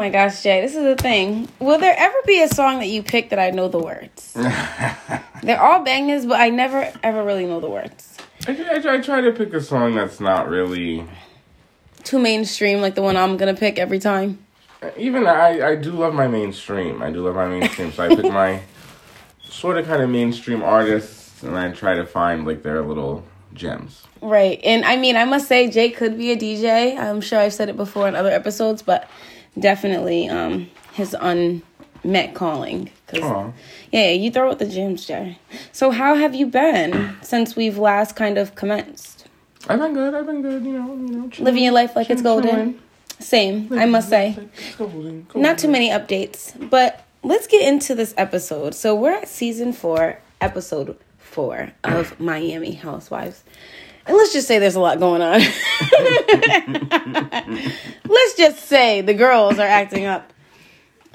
my 0.00 0.08
gosh, 0.08 0.42
Jay, 0.42 0.62
this 0.62 0.74
is 0.74 0.82
the 0.82 0.96
thing. 0.96 1.46
Will 1.58 1.78
there 1.78 1.94
ever 1.94 2.16
be 2.26 2.40
a 2.40 2.48
song 2.48 2.78
that 2.78 2.86
you 2.86 3.02
pick 3.02 3.28
that 3.28 3.38
I 3.38 3.50
know 3.50 3.68
the 3.68 3.78
words? 3.78 4.32
They're 5.42 5.60
all 5.60 5.84
bangers, 5.84 6.24
but 6.24 6.40
I 6.40 6.48
never 6.48 6.90
ever 7.02 7.22
really 7.22 7.44
know 7.44 7.60
the 7.60 7.68
words. 7.68 8.16
I, 8.48 8.54
try- 8.54 8.92
I, 8.92 8.94
I 8.94 9.00
try 9.02 9.20
to 9.20 9.30
pick 9.30 9.52
a 9.52 9.60
song 9.60 9.94
that's 9.94 10.18
not 10.18 10.48
really. 10.48 11.06
Too 12.02 12.18
mainstream, 12.18 12.80
like 12.80 12.94
the 12.94 13.02
one 13.02 13.18
I'm 13.18 13.36
gonna 13.36 13.52
pick 13.52 13.78
every 13.78 13.98
time. 13.98 14.38
Even 14.96 15.26
I, 15.26 15.72
I 15.72 15.74
do 15.74 15.92
love 15.92 16.14
my 16.14 16.28
mainstream. 16.28 17.02
I 17.02 17.10
do 17.10 17.22
love 17.22 17.34
my 17.34 17.48
mainstream. 17.48 17.92
So 17.92 18.04
I 18.04 18.08
pick 18.08 18.24
my 18.24 18.62
sort 19.44 19.76
of 19.76 19.84
kind 19.84 20.02
of 20.02 20.08
mainstream 20.08 20.62
artists, 20.62 21.42
and 21.42 21.54
I 21.58 21.72
try 21.72 21.94
to 21.96 22.06
find 22.06 22.46
like 22.46 22.62
their 22.62 22.80
little 22.80 23.22
gems. 23.52 24.04
Right. 24.22 24.60
And 24.64 24.82
I 24.86 24.96
mean, 24.96 25.16
I 25.16 25.26
must 25.26 25.46
say, 25.46 25.68
Jay 25.68 25.90
could 25.90 26.16
be 26.16 26.32
a 26.32 26.36
DJ. 26.38 26.98
I'm 26.98 27.20
sure 27.20 27.38
I've 27.38 27.52
said 27.52 27.68
it 27.68 27.76
before 27.76 28.08
in 28.08 28.14
other 28.14 28.30
episodes, 28.30 28.80
but 28.80 29.06
definitely 29.58 30.28
um, 30.28 30.70
his 30.92 31.14
unmet 31.20 32.34
calling. 32.34 32.90
'Cause- 33.08 33.52
yeah, 33.92 34.10
you 34.10 34.30
throw 34.30 34.50
out 34.50 34.58
the 34.60 34.66
gems, 34.66 35.04
Jay. 35.04 35.38
So, 35.72 35.90
how 35.90 36.14
have 36.14 36.34
you 36.34 36.46
been 36.46 37.16
since 37.22 37.56
we've 37.56 37.76
last 37.78 38.14
kind 38.14 38.38
of 38.38 38.54
commenced? 38.54 39.26
I've 39.68 39.80
been 39.80 39.94
good. 39.94 40.14
I've 40.14 40.26
been 40.26 40.42
good. 40.42 40.64
You 40.64 40.72
know, 40.72 40.86
you 40.94 41.16
know, 41.16 41.28
chilling, 41.28 41.44
Living 41.44 41.64
your 41.64 41.72
life 41.72 41.96
like 41.96 42.08
it's 42.10 42.22
golden. 42.22 42.50
chilling. 42.50 42.78
Same, 43.18 43.68
I 43.72 43.84
must 43.84 44.08
say. 44.08 44.36
It's 44.56 44.76
golden, 44.76 45.24
golden. 45.24 45.42
Not 45.42 45.58
too 45.58 45.68
many 45.68 45.90
updates, 45.90 46.54
but 46.70 47.04
let's 47.22 47.46
get 47.46 47.62
into 47.68 47.94
this 47.94 48.14
episode. 48.16 48.74
So 48.74 48.94
we're 48.94 49.12
at 49.12 49.28
season 49.28 49.72
four, 49.74 50.18
episode 50.40 50.96
four 51.18 51.72
of 51.84 52.18
Miami 52.18 52.72
Housewives. 52.72 53.42
And 54.10 54.16
let's 54.18 54.32
just 54.32 54.48
say 54.48 54.58
there's 54.58 54.74
a 54.74 54.80
lot 54.80 54.98
going 54.98 55.22
on. 55.22 55.38
let's 58.08 58.34
just 58.36 58.64
say 58.66 59.02
the 59.02 59.14
girls 59.14 59.58
are 59.60 59.66
acting 59.68 60.04
up. 60.06 60.32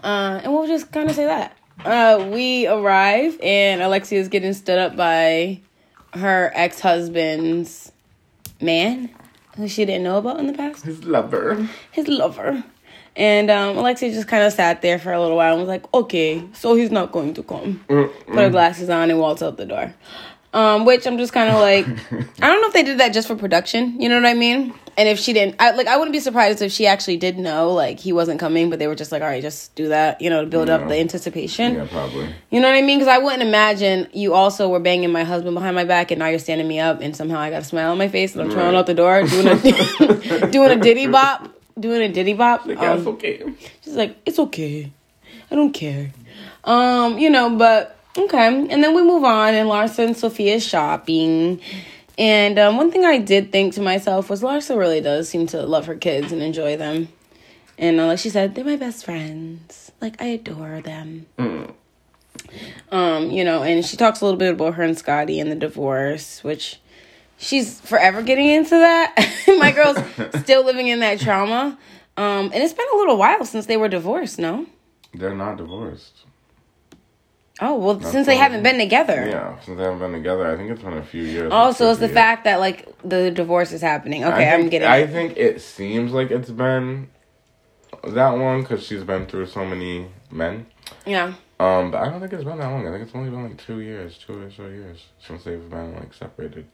Uh, 0.02 0.40
and 0.42 0.54
we'll 0.54 0.66
just 0.66 0.94
kind 0.94 1.10
of 1.10 1.16
say 1.16 1.26
that. 1.26 1.58
Uh, 1.84 2.30
we 2.32 2.68
arrive, 2.68 3.38
and 3.44 3.82
Alexia 3.82 4.18
is 4.20 4.30
getting 4.30 4.54
stood 4.54 4.78
up 4.80 4.96
by 4.96 5.60
her 6.14 6.52
ex 6.56 6.80
husband's 6.80 7.92
man, 8.62 9.10
who 9.58 9.68
she 9.68 9.84
didn't 9.84 10.04
know 10.04 10.18
about 10.18 10.40
in 10.40 10.48
the 10.48 10.54
past 10.54 10.86
His 10.86 11.04
lover. 11.04 11.68
his 11.92 12.08
lover. 12.08 12.64
And 13.18 13.52
um, 13.52 13.78
Alexia 13.78 14.10
just 14.12 14.30
kind 14.30 14.44
of 14.44 14.54
sat 14.54 14.82
there 14.82 15.00
for 15.00 15.12
a 15.12 15.20
little 15.22 15.36
while 15.38 15.52
and 15.52 15.62
was 15.62 15.68
like, 15.68 15.94
okay, 15.94 16.48
so 16.54 16.76
he's 16.76 16.92
not 16.92 17.12
going 17.12 17.34
to 17.34 17.44
come. 17.44 17.84
Mm, 17.90 18.10
Put 18.28 18.36
her 18.38 18.50
glasses 18.50 18.90
on 18.90 19.10
and 19.10 19.20
waltz 19.20 19.42
out 19.42 19.58
the 19.58 19.66
door. 19.66 19.94
Um, 20.56 20.86
which 20.86 21.06
I'm 21.06 21.18
just 21.18 21.34
kind 21.34 21.50
of 21.54 21.60
like, 21.60 21.86
I 22.42 22.48
don't 22.48 22.62
know 22.62 22.68
if 22.68 22.74
they 22.74 22.84
did 22.84 23.00
that 23.00 23.10
just 23.14 23.28
for 23.28 23.36
production. 23.36 24.00
You 24.02 24.08
know 24.08 24.16
what 24.16 24.26
I 24.26 24.34
mean? 24.36 24.74
And 24.98 25.10
if 25.10 25.20
she 25.20 25.34
didn't, 25.34 25.58
I, 25.60 25.72
like, 25.72 25.88
I 25.88 25.98
wouldn't 25.98 26.14
be 26.14 26.22
surprised 26.22 26.62
if 26.62 26.72
she 26.72 26.88
actually 26.88 27.18
did 27.18 27.38
know, 27.38 27.74
like, 27.74 28.00
he 28.00 28.14
wasn't 28.14 28.40
coming, 28.40 28.70
but 28.70 28.80
they 28.80 28.88
were 28.88 28.96
just 28.96 29.12
like, 29.12 29.22
all 29.22 29.28
right, 29.28 29.42
just 29.42 29.76
do 29.76 29.90
that, 29.90 30.22
you 30.22 30.30
know, 30.30 30.40
to 30.46 30.48
build 30.48 30.70
up 30.70 30.88
the 30.88 30.96
anticipation. 30.96 31.76
Yeah, 31.76 31.88
probably. 31.92 32.34
You 32.52 32.62
know 32.62 32.70
what 32.70 32.78
I 32.78 32.82
mean? 32.82 33.00
Because 33.00 33.14
I 33.14 33.18
wouldn't 33.18 33.42
imagine 33.44 34.08
you 34.14 34.34
also 34.34 34.70
were 34.70 34.80
banging 34.80 35.12
my 35.12 35.26
husband 35.26 35.54
behind 35.56 35.76
my 35.76 35.84
back, 35.84 36.12
and 36.12 36.20
now 36.20 36.28
you're 36.30 36.40
standing 36.40 36.66
me 36.70 36.80
up, 36.80 37.02
and 37.02 37.14
somehow 37.14 37.40
I 37.40 37.50
got 37.50 37.64
a 37.64 37.66
smile 37.66 37.92
on 37.92 37.98
my 37.98 38.08
face, 38.08 38.32
and 38.34 38.44
I'm 38.44 38.50
throwing 38.52 38.68
Right. 38.74 38.80
out 38.80 38.86
the 38.86 38.94
door, 38.94 39.24
doing 39.24 39.48
a 39.48 40.48
doing 40.52 40.72
a 40.72 40.78
diddy 40.82 41.08
bop, 41.08 41.50
doing 41.78 42.02
a 42.02 42.08
diddy 42.14 42.34
bop. 42.34 42.66
Like, 42.66 42.78
Um, 42.78 42.84
yeah, 42.84 42.96
it's 42.96 43.08
okay. 43.08 43.44
She's 43.84 43.96
like, 43.96 44.16
it's 44.26 44.40
okay. 44.40 44.90
I 45.52 45.56
don't 45.56 45.74
care. 45.74 46.14
Um, 46.64 47.18
you 47.20 47.30
know, 47.30 47.50
but 47.58 47.98
okay. 48.18 48.48
And 48.48 48.84
then 48.84 48.96
we 48.96 49.04
move 49.04 49.24
on, 49.24 49.54
and 49.54 49.70
Larsa 49.70 50.06
and 50.06 50.18
Sophia 50.18 50.60
shopping. 50.60 51.62
And 52.18 52.58
um, 52.58 52.78
one 52.78 52.92
thing 52.92 53.06
I 53.06 53.18
did 53.18 53.52
think 53.52 53.74
to 53.74 53.82
myself 53.82 54.30
was 54.30 54.42
Larsa 54.42 54.78
really 54.78 55.02
does 55.02 55.28
seem 55.28 55.48
to 55.48 55.64
love 55.64 55.86
her 55.88 55.96
kids 55.96 56.32
and 56.32 56.42
enjoy 56.42 56.78
them. 56.78 57.10
And 57.78 58.00
uh, 58.00 58.08
like 58.08 58.20
she 58.20 58.30
said, 58.30 58.56
they're 58.56 58.64
my 58.64 58.78
best 58.78 59.04
friends. 59.04 59.92
Like 60.02 60.22
I 60.22 60.26
adore 60.28 60.82
them. 60.82 61.26
Mm. 61.38 61.74
Um, 62.92 63.32
you 63.32 63.44
know, 63.44 63.64
and 63.64 63.86
she 63.86 63.98
talks 63.98 64.22
a 64.22 64.26
little 64.26 64.38
bit 64.38 64.54
about 64.54 64.76
her 64.76 64.84
and 64.84 64.98
Scottie 64.98 65.40
and 65.40 65.52
the 65.52 65.56
divorce, 65.56 66.44
which 66.44 66.80
she's 67.38 67.82
forever 67.82 68.22
getting 68.22 68.48
into 68.48 68.72
that. 68.72 69.16
my 69.60 69.72
girl's 69.72 69.98
still 70.42 70.64
living 70.64 70.88
in 70.88 71.00
that 71.00 71.20
trauma. 71.20 71.78
Um, 72.18 72.46
and 72.54 72.56
it's 72.56 72.74
been 72.74 72.88
a 72.94 72.98
little 72.98 73.18
while 73.18 73.44
since 73.44 73.66
they 73.66 73.76
were 73.76 73.90
divorced, 73.90 74.40
no? 74.40 74.68
They're 75.14 75.36
not 75.36 75.58
divorced. 75.58 76.24
Oh 77.62 77.76
well, 77.76 78.02
since 78.02 78.28
they 78.28 78.36
haven't 78.36 78.64
been 78.64 78.78
together. 78.78 79.28
Yeah, 79.30 79.58
since 79.62 79.78
they 79.78 79.84
haven't 79.84 80.00
been 80.00 80.12
together, 80.12 80.52
I 80.52 80.58
think 80.58 80.72
it's 80.72 80.82
been 80.82 80.94
a 80.94 81.04
few 81.04 81.24
years. 81.24 81.52
Oh, 81.54 81.68
like 81.68 81.78
so 81.78 81.90
it's 81.90 82.00
the 82.00 82.08
years. 82.08 82.14
fact 82.14 82.44
that 82.44 82.60
like 82.60 82.88
the 83.04 83.32
divorce 83.32 83.72
is 83.72 83.82
happening. 83.82 84.26
Okay, 84.26 84.50
I 84.50 84.56
I'm 84.56 84.68
getting. 84.68 84.88
I 84.88 85.08
think 85.08 85.38
it 85.38 85.62
seems 85.62 86.12
like 86.12 86.32
it's 86.32 86.50
been 86.50 87.10
that 88.04 88.30
long 88.32 88.62
because 88.62 88.86
she's 88.86 89.04
been 89.04 89.26
through 89.26 89.48
so 89.48 89.66
many 89.66 90.08
men. 90.30 90.66
Yeah. 91.06 91.34
Um, 91.58 91.92
but 91.92 92.02
I 92.02 92.10
don't 92.10 92.20
think 92.20 92.34
it's 92.34 92.44
been 92.44 92.58
that 92.58 92.68
long. 92.68 92.86
I 92.86 92.92
think 92.92 93.04
it's 93.04 93.16
only 93.16 93.30
been 93.30 93.44
like 93.44 93.58
two 93.58 93.80
years, 93.80 94.18
two 94.18 94.42
or 94.42 94.52
so 94.52 94.68
years 94.68 95.06
since 95.26 95.46
they've 95.46 95.70
been 95.70 95.96
like 95.96 96.14
separated. 96.14 96.66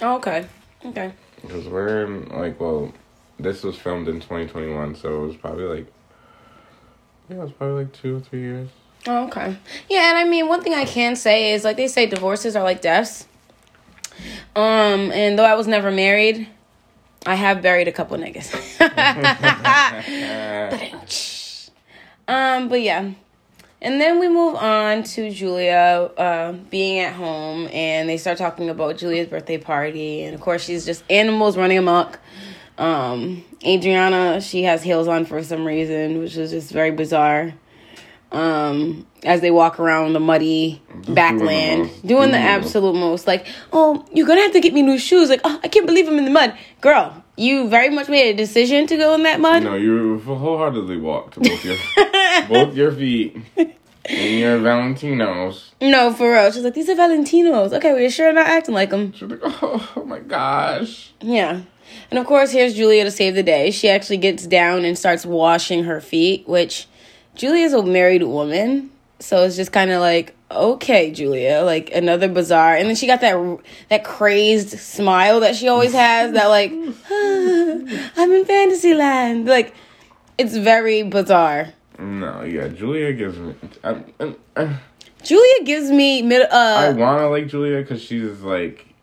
Oh, 0.00 0.16
okay. 0.16 0.46
Okay. 0.86 1.12
Because 1.42 1.66
we're 1.66 2.04
in 2.04 2.28
like, 2.28 2.60
well, 2.60 2.92
this 3.38 3.64
was 3.64 3.76
filmed 3.76 4.06
in 4.06 4.20
2021, 4.20 4.94
so 4.94 5.24
it 5.24 5.26
was 5.26 5.36
probably 5.36 5.64
like, 5.64 5.92
yeah, 7.28 7.36
it 7.36 7.40
was 7.40 7.52
probably 7.52 7.84
like 7.84 7.92
two 7.92 8.16
or 8.16 8.20
three 8.20 8.42
years. 8.42 8.68
Oh, 9.06 9.26
okay. 9.26 9.56
Yeah, 9.88 10.10
and 10.10 10.18
I 10.18 10.24
mean, 10.24 10.48
one 10.48 10.62
thing 10.62 10.74
I 10.74 10.84
can 10.84 11.16
say 11.16 11.52
is 11.52 11.64
like 11.64 11.76
they 11.76 11.88
say 11.88 12.06
divorces 12.06 12.56
are 12.56 12.62
like 12.62 12.80
deaths. 12.80 13.26
Um, 14.56 15.12
and 15.12 15.38
though 15.38 15.44
I 15.44 15.54
was 15.54 15.66
never 15.66 15.90
married, 15.90 16.48
I 17.26 17.34
have 17.34 17.60
buried 17.60 17.88
a 17.88 17.92
couple 17.92 18.16
niggas. 18.16 18.50
um, 22.28 22.68
but 22.68 22.80
yeah. 22.80 23.10
And 23.82 24.00
then 24.00 24.18
we 24.18 24.28
move 24.28 24.54
on 24.54 25.02
to 25.02 25.30
Julia 25.30 26.10
uh, 26.16 26.52
being 26.52 27.00
at 27.00 27.12
home, 27.12 27.68
and 27.70 28.08
they 28.08 28.16
start 28.16 28.38
talking 28.38 28.70
about 28.70 28.96
Julia's 28.96 29.28
birthday 29.28 29.58
party, 29.58 30.22
and 30.22 30.34
of 30.34 30.40
course 30.40 30.64
she's 30.64 30.86
just 30.86 31.04
animals 31.10 31.58
running 31.58 31.76
amok. 31.76 32.18
Um, 32.78 33.44
Adriana, 33.62 34.40
she 34.40 34.62
has 34.62 34.82
heels 34.82 35.06
on 35.06 35.26
for 35.26 35.42
some 35.42 35.66
reason, 35.66 36.18
which 36.18 36.34
is 36.38 36.50
just 36.50 36.72
very 36.72 36.92
bizarre 36.92 37.52
um 38.34 39.06
as 39.24 39.40
they 39.40 39.50
walk 39.50 39.78
around 39.80 40.12
the 40.12 40.20
muddy 40.20 40.82
backland 41.02 41.88
doing 41.88 42.02
the 42.02 42.08
Doing 42.08 42.30
the 42.32 42.38
absolute 42.38 42.94
most. 42.94 43.26
Like 43.26 43.46
oh 43.72 44.04
you're 44.12 44.26
gonna 44.26 44.42
have 44.42 44.52
to 44.52 44.60
get 44.60 44.74
me 44.74 44.82
new 44.82 44.98
shoes. 44.98 45.28
Like 45.30 45.40
oh 45.44 45.60
i 45.62 45.68
can't 45.68 45.86
believe 45.86 46.08
i'm 46.08 46.18
in 46.18 46.24
the 46.24 46.30
mud. 46.30 46.56
Girl 46.80 47.22
you 47.36 47.68
very 47.68 47.90
much 47.90 48.08
made 48.08 48.30
a 48.30 48.36
decision 48.36 48.86
to 48.86 48.96
go 48.96 49.14
in 49.14 49.24
that 49.24 49.40
mud? 49.40 49.64
No, 49.64 49.74
you 49.74 50.20
wholeheartedly 50.20 50.98
walked 50.98 51.36
both 51.40 51.64
your 51.64 51.76
both 52.48 52.74
your 52.76 52.92
feet 52.92 53.36
in 54.08 54.38
your 54.38 54.58
Valentinos. 54.58 55.70
no 55.80 56.12
for 56.12 56.32
real. 56.32 56.50
She's 56.50 56.62
like 56.62 56.74
these 56.74 56.88
are 56.88 56.94
valentinos. 56.94 57.72
Okay 57.72 57.92
well 57.92 58.00
you're 58.00 58.10
sure 58.10 58.32
not 58.32 58.46
acting 58.46 58.74
like 58.74 58.90
them 58.90 59.12
She's 59.12 59.28
like, 59.30 59.40
oh, 59.42 59.92
oh 59.96 60.04
my 60.04 60.18
gosh. 60.18 61.12
yeah. 61.20 61.62
And 62.10 62.18
of 62.18 62.26
course 62.26 62.50
here's 62.50 62.74
julia 62.74 63.04
to 63.04 63.10
save 63.10 63.34
the 63.34 63.42
day. 63.42 63.70
She 63.70 63.88
actually 63.88 64.18
gets 64.18 64.46
down 64.46 64.84
and 64.84 64.98
starts 64.98 65.24
washing 65.24 65.84
her 65.84 66.00
feet 66.00 66.48
which 66.48 66.86
julia's 67.34 67.72
a 67.72 67.82
married 67.82 68.22
woman 68.22 68.90
so 69.20 69.42
it's 69.42 69.56
just 69.56 69.72
kind 69.72 69.90
of 69.90 70.00
like 70.00 70.34
okay 70.50 71.10
julia 71.10 71.62
like 71.64 71.90
another 71.92 72.28
bizarre 72.28 72.74
and 72.76 72.88
then 72.88 72.94
she 72.96 73.06
got 73.06 73.20
that 73.20 73.58
that 73.88 74.04
crazed 74.04 74.78
smile 74.78 75.40
that 75.40 75.56
she 75.56 75.68
always 75.68 75.92
has 75.92 76.32
that 76.32 76.46
like 76.46 76.70
i'm 78.16 78.32
in 78.32 78.44
fantasy 78.44 78.94
land 78.94 79.46
like 79.46 79.74
it's 80.38 80.56
very 80.56 81.02
bizarre 81.02 81.72
No, 81.98 82.42
yeah, 82.42 82.66
Julia 82.68 83.12
gives 83.12 83.38
me. 83.38 83.54
I, 83.84 84.02
I, 84.18 84.34
I, 84.56 84.80
julia 85.22 85.64
gives 85.64 85.90
me 85.90 86.22
mid 86.22 86.42
I 86.50 86.88
uh 86.88 86.94
want 86.96 87.20
to 87.20 87.28
like 87.28 87.46
Julia 87.46 87.80
because 87.80 88.02
she's 88.02 88.40
like, 88.40 88.93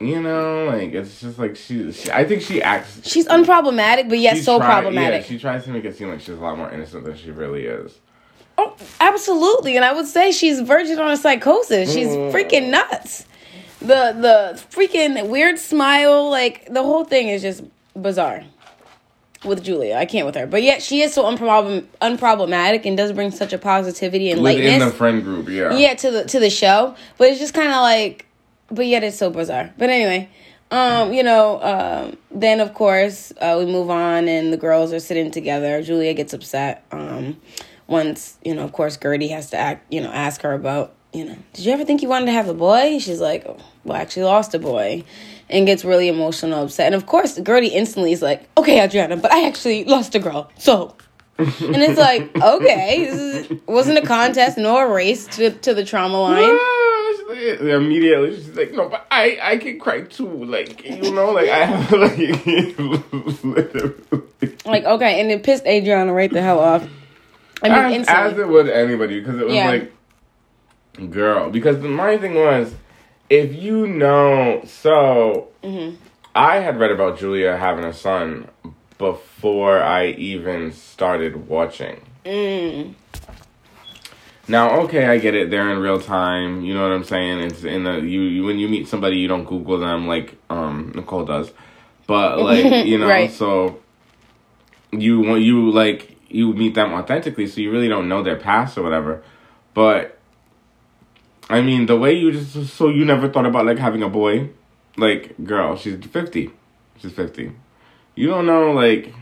you 0.00 0.20
know, 0.20 0.64
like 0.66 0.92
it's 0.92 1.20
just 1.20 1.38
like 1.38 1.56
she. 1.56 1.92
she 1.92 2.10
I 2.10 2.24
think 2.24 2.42
she 2.42 2.62
acts. 2.62 3.00
she's 3.08 3.26
unproblematic 3.26 4.08
but 4.08 4.18
yet 4.18 4.38
so 4.38 4.58
try- 4.58 4.66
problematic 4.80 5.22
Yeah, 5.22 5.26
she 5.28 5.38
tries 5.38 5.64
to 5.64 5.70
make 5.70 5.84
it 5.84 5.96
seem 5.96 6.08
like 6.10 6.20
she's 6.20 6.30
a 6.36 6.40
lot 6.40 6.58
more 6.58 6.70
innocent 6.70 7.04
than 7.04 7.16
she 7.16 7.30
really 7.30 7.64
is. 7.66 7.98
Oh, 8.58 8.76
absolutely. 9.00 9.76
And 9.76 9.84
I 9.84 9.92
would 9.92 10.06
say 10.06 10.30
she's 10.30 10.60
verging 10.60 10.98
on 10.98 11.10
a 11.10 11.16
psychosis. 11.16 11.92
She's 11.92 12.08
Mm. 12.08 12.32
freaking 12.32 12.70
nuts. 12.70 13.26
The 13.80 14.14
the 14.18 14.62
freaking 14.70 15.28
weird 15.28 15.58
smile, 15.58 16.30
like 16.30 16.66
the 16.72 16.82
whole 16.82 17.04
thing 17.04 17.28
is 17.28 17.42
just 17.42 17.62
bizarre. 18.00 18.44
with 19.44 19.62
Julia. 19.62 19.96
I 19.96 20.06
can't 20.06 20.24
with 20.24 20.36
her. 20.36 20.46
But 20.46 20.62
yet 20.62 20.82
she 20.82 21.02
is 21.02 21.12
so 21.12 21.24
unproblem- 21.24 21.84
unproblematic 22.00 22.86
and 22.86 22.96
does 22.96 23.12
bring 23.12 23.30
such 23.30 23.52
a 23.52 23.58
positivity 23.58 24.30
and 24.30 24.40
Within 24.42 24.56
lightness. 24.64 24.82
In 24.82 24.88
the 24.88 24.94
friend 24.94 25.22
group, 25.22 25.50
yeah. 25.50 25.76
yeah, 25.76 25.92
to 25.94 26.10
the 26.10 26.24
to 26.24 26.40
the 26.40 26.48
show. 26.48 26.94
But 27.18 27.28
it's 27.28 27.40
just 27.40 27.52
kind 27.52 27.68
of 27.68 27.76
like, 27.82 28.24
but 28.74 28.86
yet 28.86 29.04
it's 29.04 29.16
so 29.16 29.30
bizarre. 29.30 29.72
But 29.78 29.90
anyway, 29.90 30.28
um, 30.70 31.12
you 31.12 31.22
know, 31.22 31.60
um, 31.62 32.16
then 32.30 32.60
of 32.60 32.74
course 32.74 33.32
uh, 33.40 33.56
we 33.58 33.66
move 33.66 33.90
on 33.90 34.28
and 34.28 34.52
the 34.52 34.56
girls 34.56 34.92
are 34.92 35.00
sitting 35.00 35.30
together. 35.30 35.82
Julia 35.82 36.14
gets 36.14 36.32
upset. 36.32 36.84
Um, 36.90 37.40
once 37.86 38.38
you 38.44 38.54
know, 38.54 38.64
of 38.64 38.72
course, 38.72 38.96
Guerdy 38.96 39.30
has 39.30 39.50
to 39.50 39.56
act. 39.56 39.92
You 39.92 40.00
know, 40.00 40.10
ask 40.10 40.42
her 40.42 40.52
about. 40.52 40.94
You 41.12 41.26
know, 41.26 41.36
did 41.52 41.64
you 41.64 41.72
ever 41.72 41.84
think 41.84 42.02
you 42.02 42.08
wanted 42.08 42.26
to 42.26 42.32
have 42.32 42.48
a 42.48 42.54
boy? 42.54 42.98
She's 42.98 43.20
like, 43.20 43.44
oh, 43.46 43.56
well, 43.84 43.96
I 43.96 44.00
actually 44.00 44.24
lost 44.24 44.52
a 44.52 44.58
boy, 44.58 45.04
and 45.48 45.64
gets 45.64 45.84
really 45.84 46.08
emotional, 46.08 46.64
upset. 46.64 46.86
And 46.86 46.94
of 46.96 47.06
course, 47.06 47.38
Guerdy 47.38 47.70
instantly 47.70 48.10
is 48.10 48.20
like, 48.20 48.48
okay, 48.58 48.82
Adriana, 48.82 49.16
but 49.16 49.30
I 49.30 49.46
actually 49.46 49.84
lost 49.84 50.16
a 50.16 50.18
girl, 50.18 50.50
so 50.58 50.96
and 51.38 51.76
it's 51.76 51.98
like, 51.98 52.30
okay, 52.42 53.06
this 53.06 53.50
is, 53.50 53.58
wasn't 53.66 53.98
a 53.98 54.02
contest 54.06 54.58
nor 54.58 54.86
a 54.86 54.92
race 54.92 55.26
to, 55.36 55.50
to 55.50 55.74
the 55.74 55.84
trauma 55.84 56.20
line. 56.20 56.58
Immediately, 57.60 58.34
she's 58.36 58.56
like, 58.56 58.72
"No, 58.72 58.88
but 58.88 59.06
I, 59.10 59.38
I 59.42 59.56
can 59.58 59.78
cry 59.78 60.02
too. 60.02 60.26
Like, 60.44 60.84
you 60.84 61.12
know, 61.12 61.30
like 61.32 61.48
I 61.48 61.64
have 61.64 61.92
like, 63.44 63.64
Like, 64.66 64.84
okay, 64.84 65.20
and 65.20 65.30
it 65.30 65.42
pissed 65.42 65.66
Adriana 65.66 66.12
right 66.12 66.30
the 66.32 66.42
hell 66.42 66.58
off. 66.60 66.86
I 67.62 67.68
mean, 67.90 68.00
as, 68.02 68.08
as 68.08 68.38
it 68.38 68.48
would 68.48 68.68
anybody, 68.68 69.20
because 69.20 69.38
it 69.40 69.46
was 69.46 69.54
Yeah. 69.54 69.68
like, 69.68 71.10
girl. 71.10 71.50
Because 71.50 71.80
the 71.80 71.88
my 71.88 72.16
thing 72.18 72.34
was, 72.34 72.74
if 73.30 73.54
you 73.54 73.86
know, 73.86 74.62
so 74.66 75.48
Mm-hmm. 75.62 75.96
I 76.34 76.56
had 76.56 76.78
read 76.78 76.90
about 76.90 77.18
Julia 77.18 77.56
having 77.56 77.84
a 77.84 77.92
son 77.92 78.48
before 78.98 79.80
I 79.82 80.08
even 80.08 80.72
started 80.72 81.48
watching. 81.48 82.00
Mm. 82.24 82.94
Now, 84.46 84.80
okay, 84.80 85.06
I 85.06 85.18
get 85.18 85.34
it. 85.34 85.50
They're 85.50 85.70
in 85.70 85.78
real 85.78 86.00
time. 86.00 86.62
You 86.64 86.74
know 86.74 86.82
what 86.82 86.92
I'm 86.92 87.04
saying? 87.04 87.40
It's 87.40 87.64
in 87.64 87.84
the 87.84 87.94
you, 88.00 88.22
you 88.22 88.44
when 88.44 88.58
you 88.58 88.68
meet 88.68 88.88
somebody, 88.88 89.16
you 89.16 89.26
don't 89.28 89.44
Google 89.44 89.78
them 89.78 90.06
like 90.06 90.36
um 90.50 90.92
Nicole 90.94 91.24
does, 91.24 91.50
but 92.06 92.38
like 92.50 92.86
you 92.86 92.98
know, 92.98 93.08
Right. 93.08 93.30
so 93.30 93.80
you 94.92 95.20
want 95.20 95.42
you 95.42 95.70
like 95.70 96.16
you 96.28 96.52
meet 96.52 96.74
them 96.74 96.92
authentically, 96.92 97.46
so 97.46 97.60
you 97.60 97.70
really 97.70 97.88
don't 97.88 98.08
know 98.08 98.22
their 98.22 98.36
past 98.36 98.76
or 98.76 98.82
whatever. 98.82 99.22
But 99.72 100.18
I 101.48 101.60
mean, 101.62 101.86
the 101.86 101.96
way 101.96 102.12
you 102.14 102.30
just 102.32 102.74
so 102.74 102.88
you 102.88 103.04
never 103.04 103.28
thought 103.30 103.46
about 103.46 103.64
like 103.64 103.78
having 103.78 104.02
a 104.02 104.08
boy, 104.10 104.50
like 104.98 105.34
girl, 105.42 105.76
she's 105.76 106.04
fifty, 106.06 106.50
she's 106.98 107.12
fifty. 107.12 107.52
You 108.14 108.28
don't 108.28 108.46
know 108.46 108.72
like. 108.72 109.14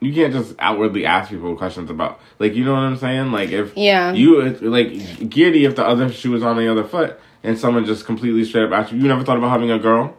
You 0.00 0.14
can't 0.14 0.32
just 0.32 0.54
outwardly 0.58 1.04
ask 1.04 1.28
people 1.30 1.54
questions 1.56 1.90
about, 1.90 2.20
like, 2.38 2.54
you 2.54 2.64
know 2.64 2.72
what 2.72 2.80
I'm 2.80 2.96
saying? 2.96 3.32
Like, 3.32 3.50
if 3.50 3.76
Yeah. 3.76 4.12
you 4.12 4.42
like 4.62 5.28
giddy 5.28 5.66
if 5.66 5.76
the 5.76 5.86
other 5.86 6.10
shoe 6.10 6.30
was 6.30 6.42
on 6.42 6.56
the 6.56 6.68
other 6.68 6.84
foot 6.84 7.20
and 7.44 7.58
someone 7.58 7.84
just 7.84 8.06
completely 8.06 8.44
straight 8.44 8.64
up 8.64 8.72
asked 8.72 8.92
you, 8.92 8.98
you 8.98 9.08
never 9.08 9.22
thought 9.24 9.36
about 9.36 9.50
having 9.50 9.70
a 9.70 9.78
girl? 9.78 10.16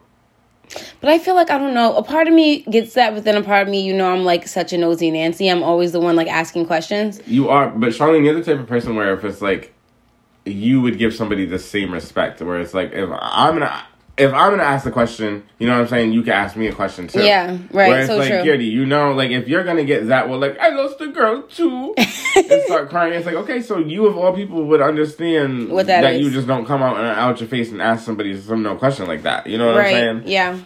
But 1.00 1.10
I 1.10 1.18
feel 1.18 1.34
like, 1.34 1.50
I 1.50 1.58
don't 1.58 1.74
know, 1.74 1.96
a 1.96 2.02
part 2.02 2.28
of 2.28 2.34
me 2.34 2.62
gets 2.62 2.94
that, 2.94 3.12
but 3.14 3.24
then 3.24 3.36
a 3.36 3.42
part 3.42 3.62
of 3.62 3.68
me, 3.68 3.82
you 3.82 3.92
know, 3.92 4.10
I'm 4.12 4.24
like 4.24 4.46
such 4.46 4.72
a 4.72 4.78
nosy 4.78 5.10
Nancy. 5.10 5.48
I'm 5.50 5.62
always 5.62 5.92
the 5.92 6.00
one 6.00 6.14
like 6.16 6.28
asking 6.28 6.66
questions. 6.66 7.20
You 7.26 7.48
are, 7.48 7.68
but 7.68 7.90
Charlene, 7.90 8.24
you're 8.24 8.34
the 8.34 8.44
type 8.44 8.60
of 8.60 8.68
person 8.68 8.94
where 8.94 9.12
if 9.12 9.24
it's 9.24 9.42
like, 9.42 9.74
you 10.44 10.80
would 10.80 10.98
give 10.98 11.14
somebody 11.14 11.44
the 11.44 11.58
same 11.58 11.92
respect. 11.92 12.40
Where 12.40 12.60
it's 12.60 12.72
like, 12.72 12.92
if 12.92 13.08
I'm 13.12 13.54
gonna, 13.58 13.82
if 14.22 14.32
I'm 14.32 14.50
gonna 14.50 14.62
ask 14.62 14.84
the 14.84 14.90
question, 14.90 15.42
you 15.58 15.66
know 15.66 15.74
what 15.74 15.82
I'm 15.82 15.88
saying? 15.88 16.12
You 16.12 16.22
can 16.22 16.32
ask 16.32 16.56
me 16.56 16.68
a 16.68 16.72
question 16.72 17.08
too. 17.08 17.22
Yeah, 17.24 17.50
right, 17.50 17.72
Where 17.72 17.98
it's 18.00 18.08
so 18.08 18.16
like, 18.16 18.30
true. 18.30 18.44
Giddy, 18.44 18.66
you 18.66 18.86
know, 18.86 19.12
like 19.12 19.30
if 19.30 19.48
you're 19.48 19.64
gonna 19.64 19.84
get 19.84 20.06
that, 20.08 20.28
well, 20.28 20.38
like 20.38 20.58
I 20.58 20.68
lost 20.70 21.00
a 21.00 21.08
girl 21.08 21.42
too, 21.42 21.94
and 22.36 22.62
start 22.62 22.88
crying. 22.88 23.12
It's 23.14 23.26
like, 23.26 23.34
okay, 23.34 23.60
so 23.60 23.78
you 23.78 24.06
of 24.06 24.16
all 24.16 24.32
people 24.32 24.64
would 24.64 24.80
understand 24.80 25.68
What 25.70 25.86
that 25.88 26.04
is. 26.14 26.20
you 26.20 26.30
just 26.30 26.46
don't 26.46 26.64
come 26.64 26.82
out 26.82 26.96
and 26.96 27.06
out 27.06 27.40
your 27.40 27.48
face 27.48 27.72
and 27.72 27.82
ask 27.82 28.04
somebody 28.04 28.40
some 28.40 28.62
no 28.62 28.76
question 28.76 29.06
like 29.08 29.22
that. 29.24 29.46
You 29.46 29.58
know 29.58 29.66
what 29.66 29.78
I'm 29.78 29.92
saying? 29.92 30.22
Yeah. 30.26 30.58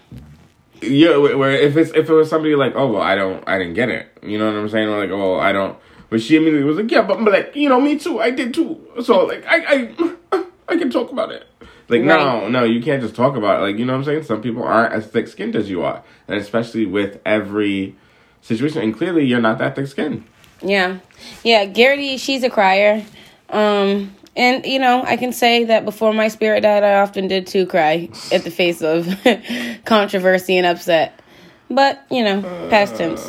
Yeah, 0.82 1.16
where 1.16 1.38
where 1.38 1.52
if 1.52 1.76
it's 1.76 1.90
if 1.92 2.10
it 2.10 2.12
was 2.12 2.28
somebody 2.28 2.54
like, 2.54 2.74
oh 2.76 2.92
well, 2.92 3.02
I 3.02 3.14
don't, 3.14 3.42
I 3.48 3.56
didn't 3.56 3.74
get 3.74 3.88
it. 3.88 4.08
You 4.22 4.38
know 4.38 4.46
what 4.46 4.56
I'm 4.56 4.68
saying? 4.68 4.88
Or 4.88 5.00
like, 5.00 5.10
oh, 5.10 5.38
I 5.38 5.52
don't. 5.52 5.78
But 6.10 6.20
she 6.20 6.36
immediately 6.36 6.64
was 6.64 6.76
like, 6.76 6.90
yeah, 6.90 7.02
but, 7.02 7.24
but 7.24 7.32
like, 7.32 7.56
you 7.56 7.68
know, 7.68 7.80
me 7.80 7.98
too. 7.98 8.20
I 8.20 8.30
did 8.30 8.52
too. 8.52 8.78
So 9.02 9.24
like, 9.24 9.44
I 9.48 9.94
I 10.32 10.44
I 10.68 10.76
can 10.76 10.90
talk 10.90 11.10
about 11.10 11.32
it. 11.32 11.46
Like, 11.88 12.02
no, 12.02 12.48
no, 12.48 12.64
you 12.64 12.82
can't 12.82 13.00
just 13.00 13.14
talk 13.14 13.36
about 13.36 13.60
it. 13.60 13.62
Like, 13.62 13.78
you 13.78 13.84
know 13.84 13.92
what 13.92 14.00
I'm 14.00 14.04
saying? 14.04 14.24
Some 14.24 14.42
people 14.42 14.64
aren't 14.64 14.92
as 14.92 15.06
thick 15.06 15.28
skinned 15.28 15.54
as 15.54 15.70
you 15.70 15.82
are, 15.82 16.02
and 16.26 16.38
especially 16.38 16.84
with 16.84 17.20
every 17.24 17.94
situation. 18.40 18.82
And 18.82 18.96
clearly, 18.96 19.24
you're 19.24 19.40
not 19.40 19.58
that 19.58 19.76
thick 19.76 19.86
skinned. 19.86 20.24
Yeah. 20.62 20.98
Yeah, 21.44 21.64
Garrity, 21.66 22.16
she's 22.16 22.42
a 22.42 22.50
crier. 22.50 23.04
Um 23.50 24.14
and 24.34 24.66
you 24.66 24.78
know, 24.78 25.02
I 25.02 25.16
can 25.16 25.32
say 25.32 25.64
that 25.64 25.84
before 25.84 26.12
my 26.12 26.28
spirit 26.28 26.62
died, 26.62 26.82
I 26.82 27.00
often 27.00 27.28
did 27.28 27.46
too 27.46 27.66
cry 27.66 28.08
at 28.32 28.44
the 28.44 28.50
face 28.50 28.82
of 28.82 29.08
controversy 29.84 30.56
and 30.56 30.66
upset. 30.66 31.20
But, 31.68 32.04
you 32.10 32.22
know, 32.22 32.42
past 32.70 32.96
tense. 32.96 33.24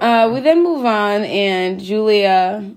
Uh, 0.00 0.30
we 0.32 0.40
then 0.40 0.62
move 0.62 0.84
on, 0.84 1.24
and 1.24 1.80
Julia, 1.80 2.74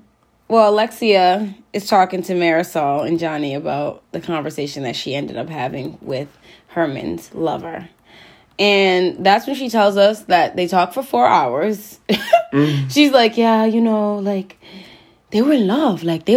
well, 0.48 0.70
Alexia 0.70 1.54
is 1.72 1.88
talking 1.88 2.22
to 2.24 2.34
Marysol 2.34 3.08
and 3.08 3.20
Johnny 3.20 3.56
about 3.56 4.04
the 4.12 4.22
conversation 4.22 4.84
that 4.84 4.96
she 4.96 5.16
ended 5.16 5.38
up 5.38 5.50
having 5.50 5.98
with 6.02 6.28
Herman's 6.68 7.34
lover. 7.34 7.90
And 8.60 9.26
that's 9.26 9.48
when 9.48 9.56
she 9.56 9.70
tells 9.70 9.98
us 9.98 10.24
that 10.24 10.56
they 10.56 10.68
talked 10.68 10.94
for 10.94 11.04
four 11.04 11.28
hours. 11.28 12.00
Mm. 12.54 12.92
She's 12.92 13.12
like, 13.12 13.36
yeah, 13.36 13.66
you 13.66 13.82
know, 13.82 14.18
like 14.20 14.60
they 15.32 15.42
were 15.42 15.54
in 15.54 15.66
love. 15.66 16.04
Like 16.04 16.26
they, 16.26 16.36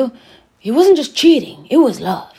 it 0.62 0.70
wasn't 0.70 0.96
just 0.96 1.14
cheating; 1.14 1.66
it 1.68 1.76
was 1.76 2.00
love. 2.00 2.32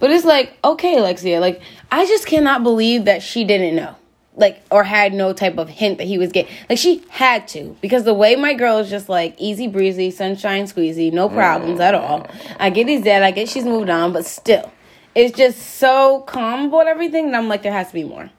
But 0.00 0.10
it's 0.10 0.24
like, 0.24 0.58
okay, 0.64 0.98
Alexia, 0.98 1.38
like 1.38 1.62
I 1.92 2.06
just 2.06 2.26
cannot 2.26 2.64
believe 2.64 3.04
that 3.04 3.22
she 3.22 3.44
didn't 3.44 3.76
know, 3.76 3.94
like, 4.40 4.62
or 4.70 4.82
had 4.82 5.12
no 5.12 5.32
type 5.32 5.58
of 5.58 5.68
hint 5.68 5.98
that 5.98 6.06
he 6.06 6.18
was 6.18 6.32
gay. 6.32 6.48
Like 6.68 6.78
she 6.78 7.04
had 7.10 7.46
to, 7.48 7.76
because 7.80 8.04
the 8.04 8.14
way 8.14 8.34
my 8.36 8.54
girl 8.54 8.78
is 8.78 8.90
just 8.90 9.08
like 9.08 9.34
easy 9.38 9.68
breezy, 9.68 10.10
sunshine 10.10 10.64
squeezy, 10.64 11.12
no 11.12 11.28
problems 11.28 11.78
at 11.78 11.94
all. 11.94 12.26
I 12.58 12.70
get 12.70 12.88
he's 12.88 13.02
dead. 13.02 13.22
I 13.22 13.30
get 13.30 13.48
she's 13.48 13.64
moved 13.64 13.90
on, 13.90 14.12
but 14.12 14.24
still, 14.24 14.72
it's 15.14 15.36
just 15.36 15.58
so 15.76 16.22
calm 16.26 16.66
about 16.66 16.88
everything. 16.88 17.26
And 17.26 17.36
I'm 17.36 17.46
like, 17.48 17.62
there 17.62 17.72
has 17.72 17.88
to 17.88 17.94
be 17.94 18.04
more. 18.04 18.30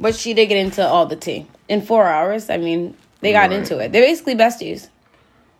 But 0.00 0.16
she 0.16 0.34
did 0.34 0.46
get 0.46 0.56
into 0.58 0.84
all 0.84 1.06
the 1.06 1.16
tea 1.16 1.46
in 1.68 1.82
four 1.82 2.06
hours. 2.06 2.50
I 2.50 2.56
mean, 2.56 2.96
they 3.20 3.30
got 3.32 3.50
Right. 3.50 3.58
into 3.58 3.78
it. 3.78 3.92
They're 3.92 4.02
basically 4.04 4.34
besties. 4.34 4.88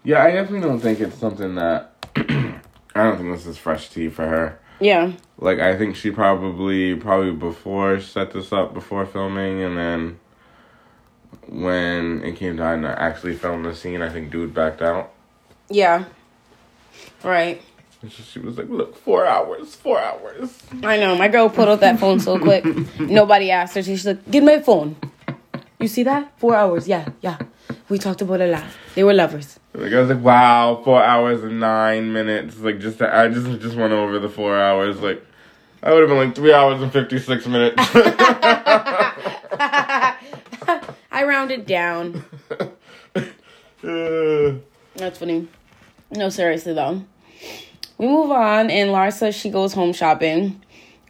Yeah, 0.03 0.25
I 0.25 0.33
definitely 0.33 0.67
don't 0.69 0.81
think 0.81 1.01
it's 1.01 1.17
something 1.19 1.55
that. 1.55 1.93
I 2.17 3.03
don't 3.03 3.17
think 3.19 3.35
this 3.35 3.47
is 3.47 3.59
fresh 3.59 3.89
tea 3.91 4.09
for 4.09 4.27
her. 4.27 4.59
Yeah. 4.81 5.13
Like 5.39 5.59
I 5.59 5.77
think 5.77 5.97
she 5.97 6.11
probably 6.11 6.95
probably 6.95 7.33
before 7.33 8.01
set 8.01 8.33
this 8.33 8.53
up 8.53 8.75
before 8.75 9.07
filming, 9.07 9.63
and 9.63 9.77
then 9.77 10.21
when 11.49 12.23
it 12.23 12.37
came 12.37 12.57
time 12.57 12.83
to 12.83 13.01
actually 13.01 13.35
film 13.35 13.63
the 13.63 13.75
scene, 13.75 14.03
I 14.03 14.09
think 14.09 14.31
dude 14.31 14.55
backed 14.55 14.83
out. 14.83 15.13
Yeah. 15.69 16.05
Right. 17.23 17.63
So 18.03 18.09
she 18.09 18.39
was 18.39 18.59
like, 18.59 18.69
"Look, 18.69 18.97
four 18.97 19.27
hours, 19.27 19.75
four 19.75 19.99
hours." 19.99 20.59
I 20.83 20.99
know. 20.99 21.17
My 21.17 21.29
girl 21.29 21.49
pulled 21.49 21.69
out 21.69 21.81
that 21.81 21.99
phone 21.99 22.21
so 22.21 22.39
quick. 22.39 22.65
Nobody 23.01 23.51
asked 23.51 23.75
her. 23.77 23.83
She's 23.83 24.07
like, 24.07 24.31
"Get 24.31 24.45
my 24.45 24.61
phone." 24.61 24.97
You 25.81 25.89
see 25.89 26.03
that? 26.05 26.39
Four 26.39 26.55
hours. 26.55 26.87
Yeah, 26.87 27.09
yeah. 27.23 27.39
We 27.89 27.99
talked 27.99 28.23
about 28.23 28.41
a 28.41 28.47
lot. 28.47 28.65
They 28.95 29.05
were 29.05 29.15
lovers. 29.15 29.59
Like 29.75 29.93
I 29.93 30.01
was 30.01 30.09
like, 30.09 30.23
"Wow, 30.23 30.81
four 30.85 31.03
hours 31.03 31.43
and 31.43 31.61
nine 31.61 32.13
minutes." 32.13 32.59
Like 32.59 32.81
just 32.81 33.03
I 33.03 33.29
just 33.29 33.61
just 33.61 33.77
went 33.77 33.93
over 33.93 34.19
the 34.19 34.29
four 34.29 34.59
hours. 34.59 35.01
Like 35.01 35.25
I 35.83 35.93
would 35.93 36.01
have 36.01 36.09
been 36.09 36.19
like 36.19 36.35
three 36.35 36.53
hours 36.53 36.81
and 36.81 36.93
fifty 36.93 37.19
six 37.19 37.47
minutes. 37.47 37.77
I 41.11 41.25
rounded 41.25 41.67
down. 41.67 42.25
That's 44.97 45.19
funny. 45.19 45.49
No, 46.11 46.29
seriously 46.29 46.73
though. 46.75 47.05
We 47.99 48.07
move 48.07 48.31
on, 48.31 48.71
and 48.71 48.91
Larsa 48.91 49.33
she 49.35 49.51
goes 49.51 49.73
home 49.75 49.93
shopping, 49.93 50.63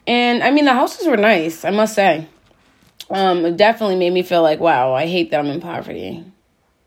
and 0.07 0.43
I 0.43 0.51
mean 0.51 0.65
the 0.65 0.75
houses 0.75 1.07
were 1.07 1.17
nice. 1.17 1.65
I 1.65 1.71
must 1.71 1.95
say. 1.95 2.27
Um, 3.11 3.45
it 3.45 3.57
definitely 3.57 3.97
made 3.97 4.13
me 4.13 4.23
feel 4.23 4.43
like, 4.43 4.61
wow, 4.61 4.95
I 4.95 5.07
hate 5.07 5.31
that 5.31 5.39
I'm 5.39 5.47
in 5.47 5.61
poverty. 5.61 6.25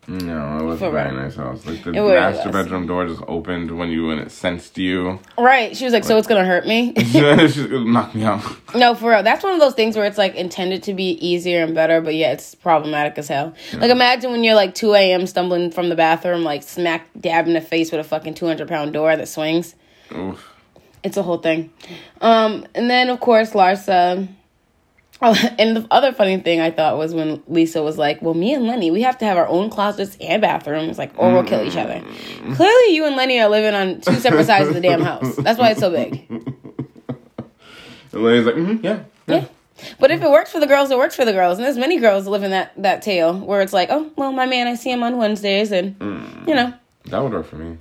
No, 0.08 0.58
it 0.58 0.62
was 0.62 0.80
a 0.80 0.90
very 0.90 1.12
real. 1.12 1.22
nice 1.22 1.36
house. 1.36 1.66
Like 1.66 1.84
the 1.84 1.92
master 1.92 2.50
bedroom 2.50 2.86
door 2.86 3.06
just 3.06 3.20
opened 3.28 3.76
when 3.76 3.90
you 3.90 4.08
and 4.10 4.18
it 4.18 4.30
sensed 4.30 4.78
you. 4.78 5.20
Right? 5.36 5.76
She 5.76 5.84
was 5.84 5.92
like, 5.92 6.04
so 6.04 6.16
it's 6.16 6.26
gonna 6.26 6.46
hurt 6.46 6.66
me. 6.66 6.94
She's 6.98 7.12
gonna 7.12 7.84
knock 7.84 8.14
me 8.14 8.24
out. 8.24 8.42
No, 8.74 8.94
for 8.94 9.10
real. 9.10 9.22
That's 9.22 9.44
one 9.44 9.52
of 9.52 9.60
those 9.60 9.74
things 9.74 9.96
where 9.96 10.06
it's 10.06 10.16
like 10.16 10.34
intended 10.34 10.82
to 10.84 10.94
be 10.94 11.10
easier 11.24 11.62
and 11.62 11.74
better, 11.74 12.00
but 12.00 12.14
yeah, 12.14 12.32
it's 12.32 12.54
problematic 12.54 13.18
as 13.18 13.28
hell. 13.28 13.54
Like 13.74 13.90
imagine 13.90 14.30
when 14.30 14.42
you're 14.44 14.54
like 14.54 14.74
2 14.74 14.94
a.m. 14.94 15.26
stumbling 15.26 15.70
from 15.70 15.90
the 15.90 15.96
bathroom, 15.96 16.42
like 16.42 16.62
smack 16.62 17.06
dab 17.20 17.46
in 17.46 17.52
the 17.52 17.60
face 17.60 17.92
with 17.92 18.00
a 18.00 18.04
fucking 18.04 18.32
200 18.32 18.66
pound 18.66 18.94
door 18.94 19.14
that 19.14 19.28
swings. 19.28 19.74
Oof. 20.12 20.54
It's 21.04 21.18
a 21.18 21.22
whole 21.22 21.38
thing. 21.38 21.70
Um, 22.22 22.66
and 22.74 22.88
then 22.88 23.10
of 23.10 23.20
course 23.20 23.50
Larsa, 23.50 24.26
and 25.58 25.76
the 25.76 25.86
other 25.90 26.12
funny 26.12 26.38
thing 26.38 26.60
I 26.60 26.70
thought 26.70 26.96
was 26.96 27.12
when 27.14 27.42
Lisa 27.48 27.82
was 27.82 27.98
like, 27.98 28.22
"Well, 28.22 28.34
me 28.34 28.54
and 28.54 28.66
Lenny, 28.66 28.90
we 28.90 29.02
have 29.02 29.18
to 29.18 29.24
have 29.24 29.36
our 29.36 29.48
own 29.48 29.68
closets 29.68 30.16
and 30.20 30.40
bathrooms, 30.40 30.96
like, 30.96 31.12
or 31.16 31.32
we'll 31.32 31.44
kill 31.44 31.66
each 31.66 31.76
other." 31.76 32.02
Clearly, 32.54 32.94
you 32.94 33.04
and 33.04 33.16
Lenny 33.16 33.40
are 33.40 33.48
living 33.48 33.74
on 33.74 34.00
two 34.00 34.14
separate 34.14 34.46
sides 34.46 34.68
of 34.68 34.74
the 34.74 34.80
damn 34.80 35.00
house. 35.02 35.34
That's 35.36 35.58
why 35.58 35.70
it's 35.70 35.80
so 35.80 35.90
big. 35.90 36.24
And 38.12 38.24
Lenny's 38.24 38.46
like, 38.46 38.54
mm-hmm, 38.54 38.84
yeah, 38.84 39.02
Yeah. 39.26 39.44
But 40.00 40.10
if 40.10 40.22
it 40.22 40.30
works 40.30 40.50
for 40.50 40.58
the 40.58 40.66
girls, 40.66 40.90
it 40.90 40.98
works 40.98 41.14
for 41.14 41.24
the 41.24 41.32
girls. 41.32 41.58
And 41.58 41.64
there's 41.64 41.78
many 41.78 41.98
girls 41.98 42.26
in 42.26 42.50
that 42.50 42.72
that 42.82 43.02
tale 43.02 43.38
where 43.38 43.60
it's 43.60 43.72
like, 43.72 43.90
oh, 43.92 44.10
well, 44.16 44.32
my 44.32 44.46
man, 44.46 44.66
I 44.66 44.74
see 44.74 44.90
him 44.90 45.02
on 45.02 45.18
Wednesdays, 45.18 45.70
and 45.70 45.94
you 46.46 46.54
know, 46.54 46.72
that 47.06 47.22
would 47.22 47.32
work 47.32 47.46
for 47.46 47.56
me. 47.56 47.76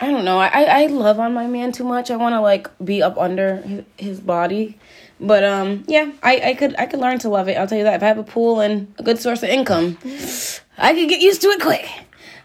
I 0.00 0.10
don't 0.10 0.24
know. 0.24 0.38
I 0.38 0.48
I, 0.48 0.82
I 0.82 0.86
love 0.86 1.18
on 1.18 1.32
my 1.32 1.46
man 1.46 1.72
too 1.72 1.84
much. 1.84 2.10
I 2.10 2.16
want 2.16 2.34
to 2.34 2.40
like 2.40 2.68
be 2.84 3.02
up 3.02 3.16
under 3.16 3.56
his, 3.62 3.84
his 3.96 4.20
body. 4.20 4.78
But 5.20 5.44
um, 5.44 5.84
yeah, 5.86 6.12
I, 6.22 6.50
I 6.50 6.54
could 6.54 6.76
I 6.78 6.86
could 6.86 7.00
learn 7.00 7.18
to 7.20 7.28
love 7.28 7.48
it. 7.48 7.56
I'll 7.56 7.66
tell 7.66 7.78
you 7.78 7.84
that. 7.84 7.94
If 7.94 8.02
I 8.02 8.06
have 8.06 8.18
a 8.18 8.24
pool 8.24 8.60
and 8.60 8.92
a 8.98 9.02
good 9.02 9.18
source 9.18 9.42
of 9.42 9.48
income, 9.48 9.98
I 10.76 10.94
could 10.94 11.08
get 11.08 11.20
used 11.20 11.42
to 11.42 11.48
it 11.48 11.60
quick. 11.60 11.88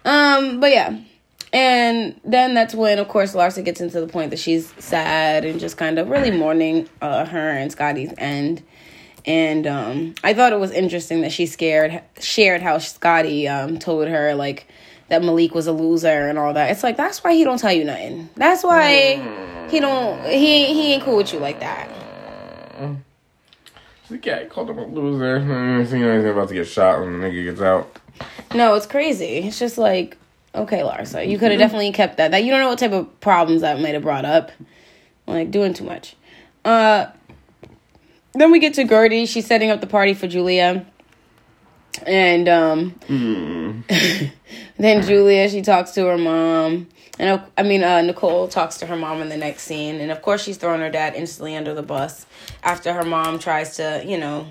Um, 0.06 0.60
but 0.60 0.72
yeah, 0.72 0.98
and 1.54 2.20
then 2.26 2.56
that's 2.56 2.74
when, 2.74 2.98
of 2.98 3.08
course, 3.08 3.36
Larsa 3.36 3.64
gets 3.64 3.80
into 3.80 4.00
the 4.00 4.08
point 4.08 4.32
that 4.32 4.40
she's 4.40 4.74
sad 4.80 5.46
and 5.46 5.60
just 5.60 5.78
kind 5.78 6.00
of 6.00 6.10
really 6.10 6.32
mourning 6.32 6.90
uh, 7.00 7.26
her 7.26 7.52
and 7.52 7.72
Scottie's 7.72 8.12
end. 8.18 8.64
And 9.26 9.68
um, 9.68 10.16
I 10.24 10.34
thought 10.34 10.52
it 10.52 10.60
was 10.60 10.72
interesting 10.72 11.22
that 11.22 11.32
she 11.32 11.46
scared 11.46 12.02
shared 12.20 12.62
how 12.62 12.80
Scottie 12.80 13.48
um, 13.48 13.78
told 13.78 14.08
her 14.08 14.34
like 14.34 14.68
that 15.10 15.24
Malik 15.24 15.54
was 15.54 15.68
a 15.68 15.72
loser 15.72 16.28
and 16.28 16.40
all 16.40 16.54
that. 16.54 16.72
It's 16.72 16.84
like 16.84 16.98
that's 16.98 17.24
why 17.24 17.34
he 17.34 17.44
don't 17.44 17.60
tell 17.60 17.72
you 17.72 17.86
nothing. 17.86 18.30
That's 18.36 18.64
why 18.64 19.68
he 19.70 19.80
don't 19.80 20.22
he 20.26 20.74
he 20.74 20.94
ain't 20.94 21.04
cool 21.04 21.18
with 21.18 21.32
you 21.32 21.40
like 21.40 21.60
that. 21.62 21.88
Like, 24.10 24.26
yeah, 24.26 24.40
I 24.40 24.46
called 24.46 24.70
him 24.70 24.78
a 24.78 24.86
loser. 24.86 25.40
Mm, 25.44 25.92
you 25.92 26.00
know, 26.06 26.16
he's 26.18 26.30
about 26.30 26.50
to 26.50 26.54
get 26.54 26.68
shot 26.68 27.00
when 27.00 27.20
the 27.20 27.28
nigga 27.28 27.46
gets 27.46 27.62
out. 27.62 28.00
No, 28.54 28.76
it's 28.76 28.86
crazy. 28.86 29.38
It's 29.40 29.58
just 29.58 29.78
like, 29.78 30.18
okay, 30.54 30.80
Larsa, 30.82 31.28
you 31.28 31.40
could 31.40 31.52
have 31.52 31.60
definitely 31.60 31.92
kept 31.92 32.18
that. 32.18 32.32
That 32.32 32.44
you 32.44 32.52
don't 32.52 32.60
know 32.60 32.70
what 32.70 32.80
type 32.80 32.92
of 32.92 33.20
problems 33.22 33.62
that 33.62 33.80
might 33.80 33.94
have 33.94 34.04
brought 34.04 34.26
up. 34.26 34.52
Like 35.26 35.52
doing 35.52 35.74
too 35.74 35.86
much. 35.86 36.16
Uh 36.66 37.08
then 38.34 38.52
we 38.52 38.60
get 38.60 38.74
to 38.76 38.84
Guerdy. 38.84 39.28
She's 39.28 39.46
setting 39.46 39.70
up 39.70 39.80
the 39.80 39.88
party 39.88 40.14
for 40.14 40.28
Julia. 40.28 40.86
And 42.06 42.50
um 42.50 43.00
then 44.78 45.02
Julia, 45.02 45.50
she 45.50 45.62
talks 45.62 45.92
to 45.92 46.06
her 46.08 46.18
mom. 46.18 46.88
And 47.20 47.42
I 47.58 47.64
mean, 47.64 47.84
uh, 47.84 48.02
Nicole 48.02 48.48
talks 48.48 48.78
to 48.78 48.88
her 48.88 48.96
mom 48.96 49.22
in 49.22 49.30
the 49.30 49.38
next 49.38 49.64
scene. 49.64 50.00
And 50.00 50.12
of 50.12 50.22
course, 50.22 50.44
she's 50.44 50.58
throwing 50.58 50.82
her 50.82 50.90
dad 50.90 51.14
instantly 51.16 51.56
under 51.56 51.74
the 51.74 51.84
bus 51.84 52.26
after 52.64 52.94
her 52.94 53.04
mom 53.04 53.38
tries 53.38 53.76
to, 53.78 54.04
you 54.06 54.18
know, 54.18 54.48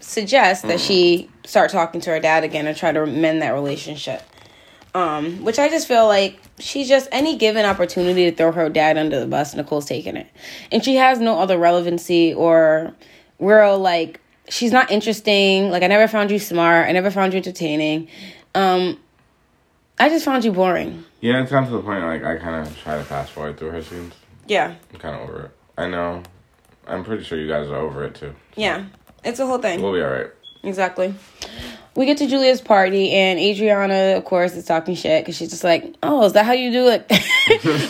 suggest 0.00 0.62
that 0.68 0.80
she 0.80 1.30
start 1.44 1.70
talking 1.70 2.00
to 2.02 2.10
her 2.10 2.20
dad 2.20 2.44
again 2.44 2.66
and 2.66 2.76
try 2.76 2.92
to 2.92 3.06
mend 3.06 3.42
that 3.42 3.50
relationship. 3.50 4.22
Um, 4.94 5.42
which 5.42 5.58
I 5.58 5.68
just 5.68 5.88
feel 5.88 6.06
like 6.06 6.40
she's 6.60 6.88
just 6.88 7.08
any 7.10 7.36
given 7.36 7.64
opportunity 7.64 8.30
to 8.30 8.36
throw 8.36 8.52
her 8.52 8.68
dad 8.68 8.96
under 8.96 9.18
the 9.18 9.26
bus, 9.26 9.52
Nicole's 9.56 9.86
taking 9.86 10.16
it. 10.16 10.28
And 10.70 10.84
she 10.84 10.94
has 10.94 11.18
no 11.18 11.40
other 11.40 11.58
relevancy 11.58 12.32
or 12.32 12.94
real 13.40 13.76
like 13.76 14.20
she's 14.48 14.70
not 14.70 14.92
interesting. 14.92 15.70
Like 15.70 15.82
I 15.82 15.88
never 15.88 16.06
found 16.06 16.30
you 16.30 16.38
smart. 16.38 16.86
I 16.88 16.92
never 16.92 17.10
found 17.10 17.32
you 17.32 17.38
entertaining. 17.38 18.08
Um, 18.54 19.00
I 19.98 20.08
just 20.08 20.24
found 20.24 20.44
you 20.44 20.52
boring. 20.52 21.04
Yeah, 21.20 21.40
it's 21.42 21.50
gotten 21.50 21.70
to 21.70 21.76
the 21.76 21.82
point 21.82 22.04
like 22.04 22.24
I 22.24 22.36
kind 22.36 22.66
of 22.66 22.76
try 22.78 22.96
to 22.98 23.04
fast 23.04 23.32
forward 23.32 23.58
through 23.58 23.70
her 23.70 23.82
scenes. 23.82 24.14
Yeah, 24.46 24.74
I'm 24.92 24.98
kind 24.98 25.14
of 25.14 25.28
over 25.28 25.42
it. 25.46 25.50
I 25.78 25.88
know. 25.88 26.22
I'm 26.86 27.04
pretty 27.04 27.24
sure 27.24 27.38
you 27.38 27.48
guys 27.48 27.68
are 27.68 27.76
over 27.76 28.04
it 28.04 28.14
too. 28.14 28.34
yeah, 28.56 28.84
it's 29.24 29.40
a 29.40 29.46
whole 29.46 29.58
thing. 29.58 29.80
We'll 29.80 29.92
be 29.92 30.02
alright. 30.02 30.30
Exactly. 30.62 31.14
We 31.96 32.06
get 32.06 32.16
to 32.18 32.26
Julia's 32.26 32.60
party, 32.60 33.12
and 33.12 33.38
Adriana, 33.38 34.16
of 34.16 34.24
course, 34.24 34.54
is 34.54 34.64
talking 34.64 34.96
shit 34.96 35.22
because 35.22 35.36
she's 35.36 35.50
just 35.50 35.62
like, 35.62 35.94
"Oh, 36.02 36.24
is 36.24 36.32
that 36.32 36.44
how 36.44 36.52
you 36.52 36.72
do 36.72 36.88
it?" 36.88 37.08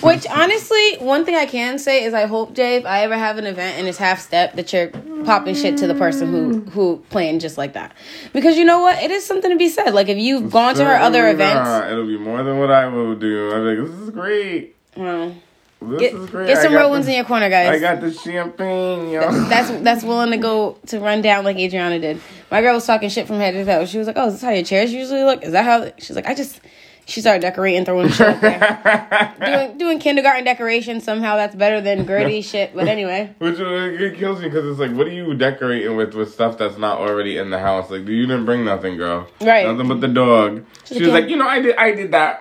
Which, 0.02 0.26
honestly, 0.28 0.96
one 0.98 1.24
thing 1.24 1.34
I 1.36 1.46
can 1.46 1.78
say 1.78 2.04
is 2.04 2.12
I 2.12 2.26
hope, 2.26 2.52
Jay, 2.54 2.76
if 2.76 2.84
I 2.84 3.04
ever 3.04 3.16
have 3.16 3.38
an 3.38 3.46
event 3.46 3.78
and 3.78 3.88
it's 3.88 3.96
half 3.96 4.20
step, 4.20 4.56
that 4.56 4.70
you're 4.74 4.88
popping 5.24 5.54
shit 5.54 5.78
to 5.78 5.86
the 5.86 5.94
person 5.94 6.30
who 6.30 6.60
who 6.72 7.02
planned 7.08 7.40
just 7.40 7.56
like 7.56 7.72
that. 7.72 7.92
Because 8.34 8.58
you 8.58 8.66
know 8.66 8.80
what, 8.80 9.02
it 9.02 9.10
is 9.10 9.24
something 9.24 9.50
to 9.50 9.56
be 9.56 9.70
said. 9.70 9.94
Like 9.94 10.08
if 10.10 10.18
you've 10.18 10.50
gone 10.50 10.74
to 10.74 10.84
her 10.84 10.96
other 10.96 11.20
Certainly 11.20 11.44
events. 11.44 11.90
It'll 11.92 12.06
be 12.06 12.18
more 12.18 12.42
than 12.42 12.58
what 12.58 12.70
I 12.70 12.86
will 12.86 13.14
do. 13.14 13.52
I'm 13.52 13.64
like, 13.64 13.90
this 13.90 14.00
is 14.00 14.10
great. 14.10 14.76
well, 14.96 15.34
This 15.80 16.00
get, 16.00 16.14
is 16.14 16.28
great. 16.30 16.46
get 16.48 16.58
some 16.62 16.74
real 16.74 16.90
ones 16.90 17.08
in 17.08 17.14
your 17.14 17.24
corner, 17.24 17.48
guys. 17.48 17.68
I 17.70 17.78
got 17.78 18.02
the 18.02 18.12
champagne, 18.12 19.08
yo. 19.10 19.30
that's 19.48 19.70
that's 19.82 20.02
willing 20.04 20.30
to 20.32 20.36
go 20.36 20.76
to 20.88 21.00
run 21.00 21.22
down 21.22 21.44
like 21.44 21.56
Adriana 21.56 21.98
did. 21.98 22.20
My 22.54 22.62
girl 22.62 22.74
was 22.74 22.86
talking 22.86 23.08
shit 23.08 23.26
from 23.26 23.40
head 23.40 23.50
to 23.54 23.64
toe. 23.64 23.84
She 23.84 23.98
was 23.98 24.06
like, 24.06 24.16
"Oh, 24.16 24.28
is 24.28 24.34
this 24.34 24.42
how 24.42 24.50
your 24.50 24.62
chairs 24.62 24.92
usually 24.92 25.24
look? 25.24 25.42
Is 25.42 25.50
that 25.50 25.64
how?" 25.64 25.90
She's 25.98 26.14
like, 26.14 26.28
"I 26.28 26.34
just." 26.36 26.60
She 27.04 27.20
started 27.20 27.40
decorating, 27.42 27.84
throwing 27.84 28.08
shit 28.08 28.28
up 28.28 28.40
there, 28.40 29.34
doing 29.44 29.76
doing 29.76 29.98
kindergarten 29.98 30.44
decoration. 30.44 31.00
Somehow 31.00 31.34
that's 31.34 31.56
better 31.56 31.80
than 31.80 32.06
Guerdy 32.06 32.44
shit. 32.50 32.72
But 32.72 32.86
anyway, 32.86 33.34
Which 33.38 33.58
uh, 33.58 33.64
it 33.64 34.16
kills 34.18 34.40
me 34.40 34.48
because 34.48 34.66
it's 34.66 34.78
like, 34.78 34.92
what 34.96 35.08
are 35.08 35.12
you 35.12 35.34
decorating 35.34 35.96
with 35.96 36.14
with 36.14 36.32
stuff 36.32 36.56
that's 36.56 36.78
not 36.78 36.98
already 36.98 37.38
in 37.38 37.50
the 37.50 37.58
house? 37.58 37.90
Like, 37.90 38.06
you 38.06 38.24
didn't 38.24 38.44
bring 38.44 38.64
nothing, 38.64 38.98
girl. 38.98 39.26
Right. 39.40 39.66
Nothing 39.66 39.88
but 39.88 40.00
the 40.00 40.08
dog. 40.08 40.64
She 40.84 41.00
was 41.00 41.10
like, 41.10 41.28
you 41.28 41.36
know, 41.36 41.48
I 41.48 41.60
did, 41.60 41.76
I 41.76 41.90
did 41.90 42.12
that. 42.12 42.38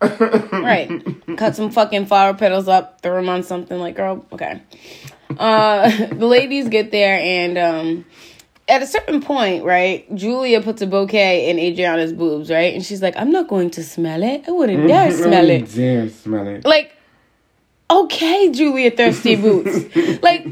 right, 0.52 1.36
cut 1.36 1.56
some 1.56 1.72
fucking 1.72 2.06
flower 2.06 2.32
petals 2.32 2.68
up, 2.68 3.02
throw 3.02 3.16
them 3.16 3.28
on 3.28 3.42
something. 3.42 3.78
Like, 3.78 3.96
girl, 3.96 4.24
okay. 4.30 4.62
Uh, 5.36 5.90
the 6.14 6.26
ladies 6.26 6.68
get 6.68 6.92
there, 6.92 7.18
and 7.18 7.58
um, 7.58 8.04
at 8.68 8.82
a 8.82 8.86
certain 8.86 9.20
point, 9.20 9.64
right, 9.64 10.14
Julia 10.14 10.60
puts 10.60 10.82
a 10.82 10.86
bouquet 10.86 11.48
in 11.48 11.58
Adriana's 11.58 12.12
boobs, 12.12 12.50
right, 12.50 12.74
and 12.74 12.84
she's 12.84 13.02
like, 13.02 13.16
"I'm 13.16 13.30
not 13.30 13.48
going 13.48 13.70
to 13.70 13.84
smell 13.84 14.22
it. 14.22 14.44
I 14.46 14.50
wouldn't 14.50 14.80
mm-hmm. 14.80 14.88
dare 14.88 15.10
smell 15.24 15.48
it." 15.48 15.74
Dare 15.74 16.08
smell 16.10 16.46
it. 16.46 16.64
like 16.64 16.92
okay 17.90 18.50
julia 18.50 18.90
thirsty 18.90 19.34
boots 19.42 19.94
like 20.22 20.44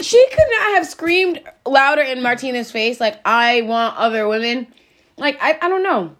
she 0.00 0.26
could 0.28 0.46
not 0.58 0.76
have 0.76 0.86
screamed 0.86 1.40
louder 1.66 2.02
in 2.02 2.22
martina's 2.22 2.70
face 2.70 3.00
like 3.00 3.20
i 3.24 3.62
want 3.62 3.96
other 3.96 4.28
women 4.28 4.66
like 5.16 5.36
i, 5.42 5.58
I 5.60 5.68
don't 5.68 5.82
know 5.82 6.14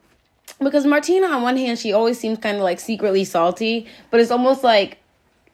because 0.58 0.84
martina 0.84 1.28
on 1.28 1.42
one 1.42 1.56
hand 1.56 1.78
she 1.78 1.92
always 1.92 2.18
seems 2.18 2.38
kind 2.38 2.56
of 2.56 2.64
like 2.64 2.80
secretly 2.80 3.24
salty 3.24 3.86
but 4.10 4.18
it's 4.18 4.32
almost 4.32 4.64
like 4.64 4.98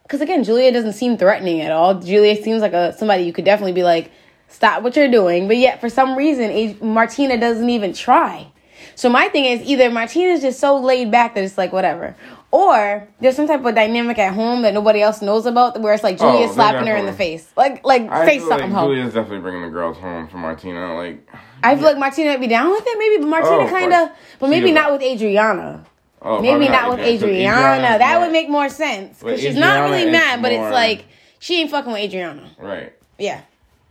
because 0.03 0.21
again 0.21 0.43
julia 0.43 0.71
doesn't 0.71 0.93
seem 0.93 1.17
threatening 1.17 1.61
at 1.61 1.71
all 1.71 1.99
julia 1.99 2.41
seems 2.41 2.63
like 2.63 2.73
a 2.73 2.97
somebody 2.97 3.23
you 3.23 3.33
could 3.33 3.45
definitely 3.45 3.73
be 3.73 3.83
like 3.83 4.11
stop 4.51 4.83
what 4.83 4.95
you're 4.95 5.09
doing 5.11 5.47
but 5.47 5.57
yet 5.57 5.79
for 5.81 5.89
some 5.89 6.15
reason 6.15 6.77
martina 6.81 7.37
doesn't 7.39 7.69
even 7.69 7.93
try 7.93 8.47
so 8.95 9.09
my 9.09 9.29
thing 9.29 9.45
is 9.45 9.61
either 9.67 9.89
Martina's 9.89 10.41
just 10.41 10.59
so 10.59 10.77
laid 10.79 11.09
back 11.11 11.33
that 11.35 11.43
it's 11.43 11.57
like 11.57 11.71
whatever, 11.71 12.15
or 12.51 13.07
there's 13.19 13.35
some 13.35 13.47
type 13.47 13.63
of 13.63 13.73
dynamic 13.73 14.19
at 14.19 14.33
home 14.33 14.61
that 14.63 14.73
nobody 14.73 15.01
else 15.01 15.21
knows 15.21 15.45
about 15.45 15.79
where 15.81 15.93
it's 15.93 16.03
like 16.03 16.17
Oh, 16.19 16.31
Julia 16.33 16.47
they 16.47 16.53
slapping 16.53 16.87
her 16.87 16.95
in 16.97 17.05
the 17.05 17.13
face, 17.13 17.49
like 17.55 17.83
like 17.85 18.03
I 18.09 18.25
like 18.25 18.41
something. 18.41 18.69
hoe. 18.69 18.87
Julia's 18.87 19.13
definitely 19.13 19.39
bringing 19.39 19.61
the 19.63 19.69
girls 19.69 19.97
home 19.97 20.27
for 20.27 20.37
Martina. 20.37 20.95
Like, 20.95 21.25
I 21.63 21.75
feel 21.75 21.85
like 21.85 21.97
Martina 21.97 22.31
would 22.31 22.41
be 22.41 22.47
down 22.47 22.69
with 22.69 22.83
it, 22.85 22.97
maybe, 22.99 23.21
but 23.23 23.29
Martina 23.29 23.63
Oh, 23.63 23.69
kind 23.69 23.93
of, 23.93 24.09
but 24.39 24.49
maybe 24.49 24.71
oh, 24.71 24.73
not 24.75 24.91
with 24.91 25.01
Adriana. 25.01 25.85
oh, 26.21 26.41
Maybe 26.41 26.67
probably 26.67 26.69
not 26.69 26.89
with 26.89 26.99
Adriana. 26.99 27.57
Adriana. 27.59 27.97
That 27.99 28.13
more- 28.15 28.25
would 28.25 28.31
make 28.33 28.49
more 28.49 28.69
sense 28.69 29.19
because 29.19 29.39
she's 29.41 29.55
not 29.55 29.89
really 29.89 30.11
mad, 30.11 30.41
but 30.41 30.51
it's 30.51 30.71
like 30.73 31.05
she 31.39 31.61
ain't 31.61 31.71
fucking 31.71 31.91
with 31.91 32.01
Adriana. 32.01 32.49
right. 32.59 32.93
Yeah. 33.17 33.41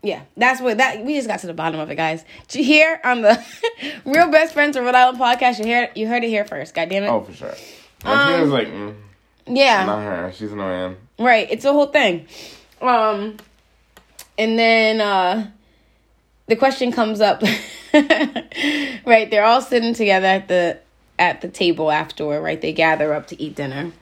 Yeah, 0.02 0.22
that's 0.36 0.60
what 0.62 0.78
that 0.78 1.04
we 1.04 1.14
just 1.14 1.28
got 1.28 1.40
to 1.40 1.46
the 1.46 1.54
bottom 1.54 1.78
of 1.78 1.90
it, 1.90 1.96
guys. 1.96 2.24
Hear 2.48 3.00
on 3.04 3.20
the 3.20 3.42
Real 4.06 4.30
Best 4.30 4.54
Friends 4.54 4.76
of 4.76 4.84
Rhode 4.84 4.94
Island 4.94 5.18
podcast? 5.18 5.58
You 5.58 5.66
hear 5.66 5.90
you 5.94 6.08
heard 6.08 6.24
it 6.24 6.28
here 6.28 6.44
first. 6.44 6.74
God 6.74 6.88
damn 6.88 7.04
it. 7.04 7.08
Oh, 7.08 7.20
for 7.22 7.32
sure. 7.34 7.54
Um, 8.04 8.48
like, 8.48 8.68
mm, 8.68 8.94
yeah. 9.46 9.84
not 9.84 10.02
her. 10.02 10.32
She's 10.34 10.52
annoying. 10.52 10.96
Right, 11.18 11.48
it's 11.50 11.66
a 11.66 11.72
whole 11.72 11.86
thing. 11.86 12.26
Um 12.80 13.36
and 14.38 14.58
then 14.58 15.02
uh 15.02 15.50
the 16.46 16.56
question 16.56 16.92
comes 16.92 17.20
up. 17.20 17.42
right, 17.92 19.30
they're 19.30 19.44
all 19.44 19.60
sitting 19.60 19.92
together 19.92 20.26
at 20.26 20.48
the 20.48 20.78
at 21.18 21.42
the 21.42 21.48
table 21.48 21.90
afterward, 21.90 22.40
right? 22.40 22.60
They 22.60 22.72
gather 22.72 23.12
up 23.12 23.26
to 23.28 23.42
eat 23.42 23.54
dinner 23.54 23.92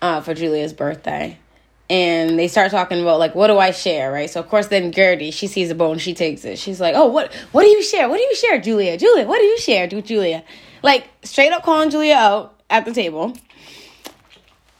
uh 0.00 0.22
for 0.22 0.32
Julia's 0.32 0.72
birthday. 0.72 1.38
And 1.90 2.38
they 2.38 2.48
start 2.48 2.70
talking 2.70 3.00
about 3.00 3.18
like 3.18 3.34
what 3.34 3.46
do 3.46 3.58
I 3.58 3.70
share, 3.70 4.12
right? 4.12 4.28
So 4.28 4.40
of 4.40 4.48
course 4.48 4.66
then 4.68 4.92
Guerdy, 4.92 5.32
she 5.32 5.46
sees 5.46 5.70
a 5.70 5.74
bone, 5.74 5.98
she 5.98 6.12
takes 6.12 6.44
it. 6.44 6.58
She's 6.58 6.80
like, 6.80 6.94
Oh, 6.94 7.06
what 7.06 7.32
what 7.52 7.62
do 7.62 7.68
you 7.68 7.82
share? 7.82 8.08
What 8.08 8.18
do 8.18 8.22
you 8.22 8.34
share, 8.34 8.60
Julia? 8.60 8.96
Julia, 8.98 9.26
what 9.26 9.38
do 9.38 9.44
you 9.44 9.58
share 9.58 9.88
with 9.90 10.04
Julia? 10.04 10.44
Like 10.82 11.08
straight 11.22 11.50
up 11.52 11.62
calling 11.62 11.88
Julia 11.90 12.14
out 12.14 12.54
at 12.68 12.84
the 12.84 12.92
table. 12.92 13.32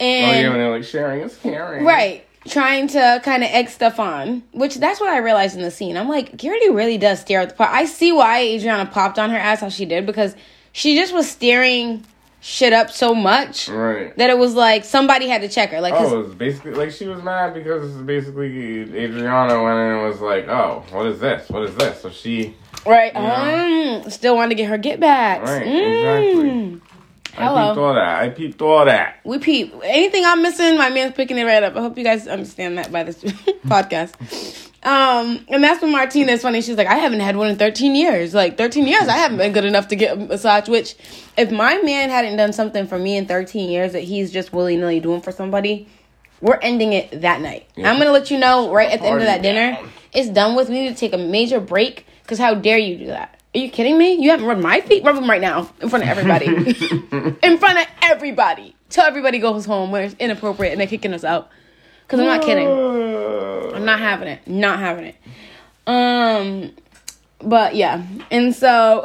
Oh, 0.01 0.05
And 0.05 0.43
yeah, 0.43 0.49
when 0.51 0.59
they're 0.59 0.71
like, 0.71 0.85
sharing 0.85 1.23
is 1.23 1.37
caring. 1.39 1.85
Right. 1.85 2.25
Trying 2.47 2.89
to 2.89 3.21
kind 3.25 3.43
of 3.43 3.51
egg 3.51 3.69
stuff 3.69 3.99
on, 3.99 4.43
which 4.53 4.77
that's 4.77 5.01
what 5.01 5.11
I 5.11 5.19
realized 5.19 5.57
in 5.57 5.63
the 5.63 5.71
scene. 5.71 5.97
I'm 5.97 6.09
like, 6.09 6.37
Garrity 6.37 6.71
really 6.71 6.97
does 6.97 7.21
stare 7.21 7.41
at 7.41 7.49
the 7.51 7.55
part. 7.55 7.71
I 7.71 7.85
see 7.85 8.13
why 8.13 8.41
Adriana 8.43 8.87
popped 8.87 9.19
on 9.19 9.31
her 9.31 9.37
ass 9.37 9.61
how 9.61 9.69
she 9.69 9.85
did 9.85 10.07
because 10.07 10.35
she 10.73 10.95
just 10.97 11.13
was 11.13 11.29
staring 11.29 12.05
shit 12.41 12.73
up 12.73 12.91
so 12.91 13.15
much 13.15 13.69
Right. 13.69 14.17
that 14.17 14.31
it 14.31 14.39
was 14.39 14.55
like 14.55 14.85
somebody 14.85 15.27
had 15.29 15.41
to 15.43 15.49
check 15.49 15.71
her. 15.71 15.81
Like, 15.81 15.95
Oh, 15.97 16.21
it 16.21 16.27
was 16.27 16.35
basically 16.35 16.73
like 16.75 16.91
she 16.93 17.07
was 17.09 17.23
mad 17.23 17.53
because 17.55 17.91
basically 18.03 18.83
Adriana 18.97 19.63
went 19.63 19.79
in 19.79 19.87
and 19.97 20.03
was 20.09 20.21
like, 20.21 20.47
"Oh, 20.49 20.85
what 20.93 21.07
is 21.07 21.19
this? 21.21 21.49
What 21.51 21.65
is 21.65 21.75
this?" 21.77 22.01
So 22.03 22.11
she, 22.11 22.55
right? 22.87 23.11
Um, 23.17 24.09
still 24.11 24.37
wanted 24.37 24.51
to 24.51 24.55
get 24.55 24.69
her 24.69 24.79
get 24.79 25.01
back. 25.01 25.43
Right, 25.43 25.67
Mm. 25.67 26.81
I 27.37 27.45
Hello. 27.45 27.69
peeped 27.69 27.79
all 27.79 27.95
that. 27.95 28.23
I 28.23 28.29
peeped 28.31 28.63
all 28.63 28.85
that. 28.85 29.21
We 29.25 29.39
peep. 29.39 29.73
Anything 29.85 30.25
I'm 30.25 30.43
missing, 30.43 30.77
my 30.77 30.91
man's 30.91 31.15
picking 31.15 31.39
it 31.39 31.45
right 31.45 31.63
up. 31.63 31.77
I 31.77 31.81
hope 31.81 31.97
you 31.97 32.03
guys 32.05 32.27
understand 32.27 32.79
that 32.79 32.91
by 32.91 33.05
this 33.05 33.23
podcast. 33.67 34.68
Um, 34.83 35.45
and 35.49 35.63
that's 35.63 35.83
when 35.83 35.91
Martina's 35.91 36.43
funny. 36.43 36.63
She's 36.63 36.77
like, 36.77 36.87
I 36.87 36.97
haven't 36.97 37.21
had 37.21 37.37
one 37.37 37.49
in 37.49 37.57
13 37.57 37.95
years. 37.97 38.33
Like 38.33 38.57
13 38.57 38.87
years, 38.87 39.09
I 39.09 39.17
haven't 39.17 39.39
been 39.39 39.53
good 39.53 39.65
enough 39.65 39.89
to 39.89 39.97
get 39.97 40.17
a 40.17 40.21
massage. 40.21 40.69
Which, 40.69 40.95
if 41.37 41.51
my 41.51 41.79
man 41.79 42.11
hadn't 42.11 42.37
done 42.37 42.53
something 42.53 42.87
for 42.87 42.99
me 42.99 43.17
in 43.17 43.27
13 43.27 43.71
years 43.71 43.93
that 43.93 44.05
he's 44.05 44.31
just 44.31 44.53
willy 44.53 44.77
nilly 44.77 45.01
doing 45.01 45.21
for 45.21 45.33
somebody, 45.33 45.89
we're 46.41 46.59
ending 46.59 46.93
it 46.93 47.23
that 47.23 47.41
night. 47.41 47.69
Yeah. 47.77 47.91
I'm 47.91 47.99
gonna 47.99 48.13
let 48.13 48.31
you 48.31 48.39
know 48.39 48.73
right 48.73 48.91
at 48.91 49.01
the 49.01 49.07
end 49.07 49.19
of 49.21 49.27
that 49.27 49.43
dinner. 49.43 49.73
down. 49.73 49.91
It's 50.13 50.29
done 50.29 50.55
with. 50.55 50.69
We 50.69 50.81
need 50.81 50.91
to 50.91 50.95
take 50.95 51.13
a 51.13 51.19
major 51.19 51.61
break. 51.61 52.07
Cause 52.27 52.39
how 52.39 52.55
dare 52.55 52.79
you 52.79 52.99
do 52.99 53.07
that? 53.07 53.41
Are 53.55 53.59
you 53.59 53.71
kidding 53.71 53.97
me? 53.97 54.15
You 54.15 54.31
haven't 54.31 54.47
rubbed 54.47 54.63
my 54.63 54.81
feet. 54.83 55.03
Rub 55.03 55.17
them 55.17 55.29
right 55.29 55.41
now 55.41 55.71
in 55.81 55.89
front 55.89 56.05
of 56.05 56.11
everybody. 56.11 56.47
in 57.43 57.59
front 57.59 57.79
of 57.79 57.87
everybody. 58.03 58.77
Till 58.91 59.05
everybody 59.05 59.39
goes 59.39 59.65
home 59.65 59.91
where 59.91 60.05
it's 60.05 60.15
inappropriate 60.19 60.73
and 60.73 60.81
they're 60.81 60.87
kicking 60.87 61.15
us 61.15 61.25
out. 61.25 61.51
Cause 62.09 62.21
I'm 62.21 62.27
not 62.27 62.43
kidding. 62.43 62.67
I'm 62.69 63.85
not 63.85 63.99
having 64.01 64.29
it. 64.29 64.47
Not 64.47 64.79
having 64.79 65.05
it. 65.05 65.17
Um, 65.87 66.73
but 67.41 67.75
yeah, 67.77 68.03
and 68.31 68.55
so 68.55 69.05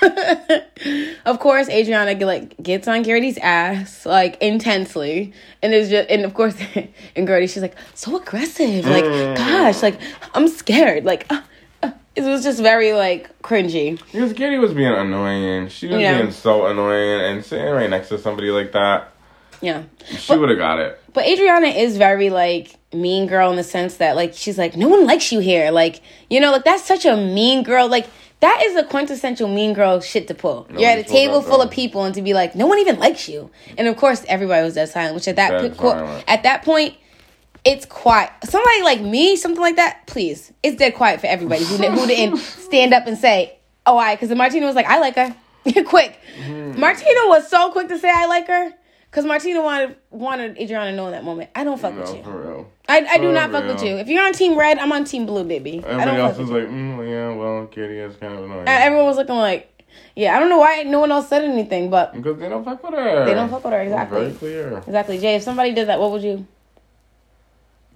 of 1.26 1.38
course 1.40 1.68
Adriana 1.68 2.14
like 2.24 2.56
gets 2.62 2.88
on 2.88 3.02
Guerdy's 3.02 3.38
ass 3.38 4.04
like 4.06 4.36
intensely, 4.42 5.32
and 5.62 5.72
is 5.74 5.88
just 5.90 6.08
and 6.10 6.24
of 6.24 6.34
course 6.34 6.56
and 6.74 7.28
Guerdy 7.28 7.42
she's 7.52 7.62
like 7.62 7.76
so 7.94 8.16
aggressive, 8.20 8.84
like 8.86 9.04
gosh, 9.36 9.82
like 9.82 10.00
I'm 10.34 10.48
scared, 10.48 11.04
like. 11.04 11.26
Uh, 11.30 11.42
uh, 11.82 11.90
it 12.16 12.22
was 12.22 12.42
just 12.42 12.60
very 12.60 12.92
like 12.92 13.40
cringy. 13.42 13.96
Because 14.10 14.32
Katie 14.32 14.58
was 14.58 14.74
being 14.74 14.92
annoying. 14.92 15.68
She 15.68 15.86
was 15.86 16.00
Yeah. 16.00 16.18
being 16.20 16.32
so 16.32 16.66
annoying, 16.66 17.20
and 17.20 17.44
sitting 17.44 17.66
right 17.72 17.88
next 17.88 18.08
to 18.08 18.18
somebody 18.18 18.50
like 18.50 18.72
that, 18.72 19.12
Yeah. 19.60 19.84
she 20.06 20.36
would 20.36 20.48
have 20.48 20.58
got 20.58 20.78
it. 20.78 21.00
But 21.12 21.26
Adriana 21.26 21.68
is 21.68 21.96
very 21.96 22.30
like 22.30 22.76
mean 22.92 23.26
girl 23.26 23.50
in 23.50 23.56
the 23.56 23.64
sense 23.64 23.96
that 23.96 24.16
like 24.16 24.34
she's 24.34 24.56
like 24.56 24.76
no 24.76 24.88
one 24.88 25.06
likes 25.06 25.32
you 25.32 25.40
here. 25.40 25.70
Like 25.70 26.00
you 26.30 26.40
know 26.40 26.52
like 26.52 26.64
that's 26.64 26.84
such 26.84 27.04
a 27.04 27.16
mean 27.16 27.62
girl. 27.62 27.88
Like 27.88 28.06
that 28.40 28.62
is 28.64 28.76
a 28.76 28.84
quintessential 28.84 29.48
mean 29.48 29.74
girl 29.74 30.00
shit 30.00 30.28
to 30.28 30.34
pull. 30.34 30.66
You're 30.70 30.90
at 30.90 30.98
a 30.98 31.02
table 31.02 31.42
full 31.42 31.60
of 31.60 31.70
people 31.70 32.04
and 32.04 32.14
to 32.14 32.22
be 32.22 32.34
like 32.34 32.54
no 32.54 32.66
one 32.66 32.78
even 32.78 32.98
likes 32.98 33.28
you. 33.28 33.50
And 33.76 33.88
of 33.88 33.96
course 33.96 34.24
everybody 34.28 34.62
was 34.64 34.74
dead 34.74 34.88
silent. 34.88 35.14
Which 35.14 35.28
at 35.28 35.36
that 35.36 35.76
po- 35.76 36.22
at 36.26 36.42
that 36.44 36.62
point. 36.64 36.96
It's 37.64 37.84
quiet. 37.84 38.30
Somebody 38.44 38.82
like 38.82 39.00
me, 39.00 39.34
something 39.36 39.60
like 39.60 39.76
that, 39.76 40.06
please. 40.06 40.52
It's 40.62 40.76
dead 40.76 40.94
quiet 40.94 41.20
for 41.20 41.26
everybody 41.26 41.64
who, 41.64 41.76
who 41.76 42.06
didn't 42.06 42.38
stand 42.68 42.94
up 42.94 43.06
and 43.08 43.18
say, 43.18 43.58
"Oh, 43.84 43.98
I." 43.98 44.14
Because 44.14 44.30
Martina 44.34 44.64
was 44.64 44.76
like, 44.76 44.86
"I 44.86 45.00
like 45.00 45.16
her." 45.16 45.34
quick. 45.84 46.18
Mm-hmm. 46.38 46.80
Martina 46.80 47.20
was 47.26 47.48
so 47.50 47.70
quick 47.72 47.88
to 47.88 47.98
say, 47.98 48.10
"I 48.10 48.26
like 48.26 48.46
her." 48.46 48.72
Because 49.10 49.24
Martina 49.24 49.62
wanted 49.62 49.96
wanted 50.10 50.58
Adriana 50.58 50.90
to 50.90 50.96
know 50.96 51.06
in 51.06 51.12
that 51.12 51.24
moment. 51.24 51.48
I 51.54 51.64
don't 51.64 51.80
fuck 51.80 51.96
with 51.96 52.14
you. 52.14 52.22
for 52.22 52.30
real. 52.42 52.72
I, 52.88 52.98
I 52.98 53.16
do 53.18 53.28
For 53.28 53.32
not 53.32 53.50
fuck 53.50 53.64
with 53.66 53.82
you. 53.82 53.96
If 53.96 54.08
you're 54.08 54.22
on 54.24 54.32
Team 54.34 54.58
Red, 54.58 54.78
I'm 54.78 54.92
on 54.92 55.04
Team 55.04 55.24
Blue, 55.24 55.44
baby. 55.44 55.82
I 55.84 55.88
Everybody 55.88 56.04
don't 56.10 56.20
else 56.20 56.30
fuck 56.32 56.40
was 56.40 56.50
with 56.50 56.64
like, 56.64 56.72
mm, 56.72 57.08
yeah, 57.10 57.34
well, 57.34 57.66
Katie 57.68 57.98
is 57.98 58.16
kind 58.16 58.34
of 58.34 58.44
annoying. 58.44 58.60
And 58.60 58.68
everyone 58.68 59.06
was 59.06 59.16
looking 59.16 59.36
like, 59.36 59.82
yeah, 60.14 60.36
I 60.36 60.40
don't 60.40 60.50
know 60.50 60.58
why 60.58 60.82
no 60.82 61.00
one 61.00 61.10
else 61.10 61.28
said 61.28 61.42
anything, 61.42 61.88
but 61.88 62.12
because 62.12 62.38
they 62.38 62.48
don't 62.50 62.64
fuck 62.64 62.82
with 62.82 62.92
her. 62.94 63.24
They 63.24 63.32
don't 63.34 63.48
fuck 63.48 63.64
with 63.64 63.72
her, 63.72 63.80
exactly. 63.80 64.20
Very 64.20 64.32
clear. 64.34 64.78
exactly, 64.78 65.18
Jay. 65.18 65.36
If 65.36 65.42
somebody 65.42 65.72
did 65.72 65.88
that, 65.88 65.98
what 65.98 66.10
would 66.10 66.22
you? 66.22 66.46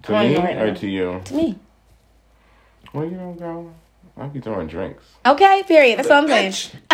To 0.03 0.07
Come 0.07 0.27
me 0.27 0.35
right 0.37 0.57
or 0.57 0.67
now. 0.67 0.73
to 0.73 0.87
you? 0.87 1.21
To 1.25 1.33
me. 1.35 1.59
Well, 2.91 3.05
you 3.05 3.11
know, 3.11 3.33
girl, 3.33 3.73
I'll 4.17 4.29
be 4.29 4.39
throwing 4.41 4.67
drinks. 4.67 5.03
Okay, 5.25 5.63
period. 5.67 5.99
That's 5.99 6.09
what 6.09 6.17
I'm 6.23 6.27
saying. 6.27 6.53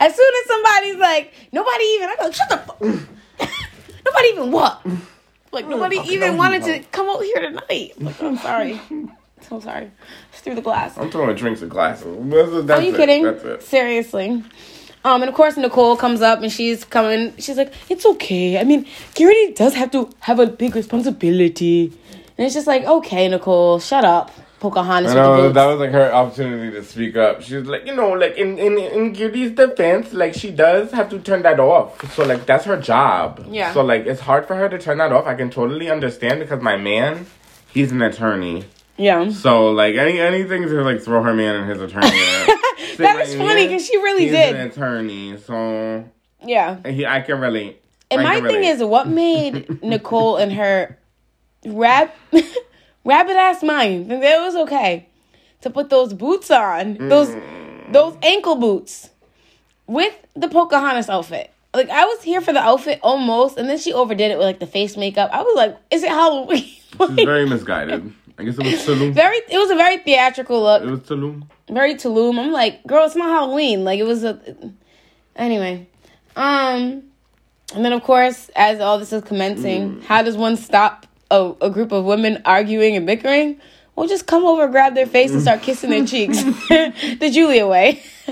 As 0.00 0.16
soon 0.16 0.32
as 0.42 0.46
somebody's 0.48 0.96
like, 0.96 1.32
nobody 1.52 1.84
even, 1.84 2.08
I 2.08 2.16
go, 2.20 2.30
shut 2.30 2.48
the 2.48 2.56
fuck. 2.58 3.08
Nobody 4.04 4.28
even 4.28 4.52
what? 4.52 4.84
Like 5.52 5.66
nobody 5.68 5.96
fucking 5.96 6.12
even 6.12 6.36
wanted 6.36 6.62
to 6.64 6.80
come 6.90 7.08
out 7.08 7.22
here 7.22 7.40
tonight. 7.40 7.92
Like, 8.00 8.22
I'm 8.22 8.36
sorry. 8.38 8.80
So 9.48 9.58
sorry. 9.58 9.90
Just 10.30 10.44
through 10.44 10.54
the 10.54 10.62
glass. 10.62 10.96
I'm 10.96 11.10
throwing 11.10 11.34
drinks 11.34 11.62
and 11.62 11.70
glasses. 11.70 12.16
That's, 12.30 12.66
that's 12.66 12.80
Are 12.80 12.82
you 12.84 12.94
it. 12.94 12.96
kidding? 12.96 13.24
That's 13.24 13.42
it. 13.42 13.62
Seriously. 13.64 14.44
Um, 15.04 15.20
and 15.20 15.28
of 15.28 15.34
course 15.34 15.56
Nicole 15.56 15.96
comes 15.96 16.22
up 16.22 16.42
and 16.42 16.52
she's 16.52 16.84
coming. 16.84 17.34
She's 17.38 17.56
like, 17.56 17.72
"It's 17.90 18.06
okay. 18.06 18.60
I 18.60 18.62
mean, 18.62 18.86
Garrity 19.16 19.52
does 19.54 19.74
have 19.74 19.90
to 19.90 20.08
have 20.20 20.38
a 20.38 20.46
big 20.46 20.76
responsibility." 20.76 21.92
And 22.38 22.46
it's 22.46 22.54
just 22.54 22.68
like, 22.68 22.84
"Okay, 22.84 23.26
Nicole, 23.28 23.80
shut 23.80 24.04
up, 24.04 24.30
Pocahontas." 24.62 25.12
Know 25.14 25.50
that 25.52 25.66
was 25.66 25.80
like 25.80 25.90
her 25.90 26.12
opportunity 26.20 26.70
to 26.76 26.82
speak 26.84 27.16
up. 27.16 27.42
She 27.42 27.56
was 27.56 27.66
like, 27.66 27.84
you 27.84 27.94
know, 27.94 28.10
like 28.12 28.36
in 28.36 28.58
in 28.58 28.78
in 28.78 29.12
Giddy's 29.12 29.50
defense, 29.50 30.12
like 30.12 30.34
she 30.34 30.50
does 30.50 30.92
have 30.92 31.10
to 31.10 31.18
turn 31.18 31.42
that 31.42 31.60
off. 31.60 31.90
So 32.14 32.24
like 32.24 32.46
that's 32.46 32.64
her 32.64 32.78
job. 32.80 33.44
Yeah. 33.50 33.74
So 33.74 33.82
like 33.82 34.06
it's 34.06 34.20
hard 34.20 34.46
for 34.46 34.54
her 34.56 34.68
to 34.68 34.78
turn 34.78 34.98
that 34.98 35.12
off. 35.12 35.26
I 35.26 35.34
can 35.34 35.50
totally 35.50 35.90
understand 35.90 36.40
because 36.40 36.62
my 36.62 36.76
man, 36.76 37.26
he's 37.74 37.92
an 37.92 38.00
attorney. 38.02 38.64
yeah. 38.96 39.30
So 39.30 39.70
like 39.70 39.96
any 39.96 40.20
anything 40.20 40.62
to 40.62 40.82
like 40.82 41.02
throw 41.02 41.22
her 41.22 41.34
man 41.34 41.56
and 41.56 41.68
his 41.70 41.80
attorney. 41.80 42.10
That 42.98 43.16
like, 43.16 43.26
is 43.28 43.34
funny 43.36 43.66
because 43.66 43.86
she 43.86 43.96
really 43.96 44.24
he's 44.24 44.32
did. 44.32 44.54
an 44.54 44.66
attorney, 44.68 45.38
so 45.38 46.04
yeah. 46.44 46.76
he 46.86 47.06
I 47.06 47.20
can 47.22 47.40
relate. 47.40 47.82
And 48.10 48.20
I 48.20 48.24
my 48.24 48.34
thing 48.48 48.60
relate. 48.60 48.68
is, 48.68 48.84
what 48.84 49.08
made 49.08 49.82
Nicole 49.82 50.36
and 50.36 50.52
her 50.52 50.98
rab- 51.64 52.10
rabbit 53.04 53.36
ass 53.36 53.62
mind 53.62 54.10
and 54.12 54.22
it 54.22 54.40
was 54.40 54.54
okay 54.56 55.06
to 55.62 55.70
put 55.70 55.90
those 55.90 56.12
boots 56.14 56.50
on, 56.50 56.94
those 57.08 57.28
Mm. 57.28 57.92
those 57.92 58.16
ankle 58.22 58.56
boots, 58.56 59.10
with 59.86 60.14
the 60.34 60.48
Pocahontas 60.48 61.08
outfit. 61.08 61.50
Like 61.74 61.88
I 61.90 62.04
was 62.04 62.22
here 62.22 62.40
for 62.40 62.52
the 62.52 62.60
outfit 62.60 62.98
almost, 63.02 63.56
and 63.58 63.68
then 63.68 63.78
she 63.78 63.92
overdid 63.92 64.30
it 64.30 64.38
with 64.38 64.46
like 64.46 64.58
the 64.60 64.66
face 64.66 64.96
makeup. 64.96 65.30
I 65.32 65.42
was 65.42 65.54
like, 65.56 65.76
"Is 65.90 66.02
it 66.02 66.10
Halloween?" 66.10 66.64
She's 66.98 67.10
very 67.24 67.48
misguided. 67.48 68.12
I 68.38 68.44
guess 68.44 68.58
it 68.58 68.64
was 68.64 68.74
Tulum. 68.86 69.12
very. 69.12 69.36
It 69.48 69.58
was 69.58 69.70
a 69.70 69.74
very 69.76 69.98
theatrical 69.98 70.56
It 70.68 70.82
look, 70.84 70.90
was 70.90 71.00
Tulum. 71.08 71.44
very 71.70 71.94
Tulum. 71.94 72.38
I'm 72.38 72.50
like, 72.52 72.84
girl, 72.86 73.04
it's 73.06 73.14
not 73.16 73.28
Halloween. 73.28 73.84
Like 73.84 73.98
it 74.00 74.04
was 74.04 74.24
a. 74.24 74.38
Anyway, 75.36 75.86
um, 76.36 77.02
and 77.74 77.84
then 77.84 77.92
of 77.92 78.02
course, 78.02 78.50
as 78.56 78.80
all 78.80 78.98
this 78.98 79.12
is 79.12 79.22
commencing, 79.24 80.02
how 80.02 80.22
does 80.22 80.36
one 80.36 80.56
stop 80.56 81.06
a, 81.32 81.54
a 81.62 81.70
group 81.70 81.90
of 81.90 82.04
women 82.04 82.42
arguing 82.44 82.94
and 82.94 83.06
bickering? 83.06 83.60
Well, 83.96 84.08
just 84.08 84.26
come 84.26 84.44
over, 84.44 84.68
grab 84.68 84.94
their 84.94 85.06
face, 85.06 85.32
and 85.32 85.42
start 85.42 85.60
kissing 85.60 85.90
their 85.90 86.06
cheeks 86.06 86.42
the 86.68 87.30
Julia 87.30 87.66
way. 87.66 88.02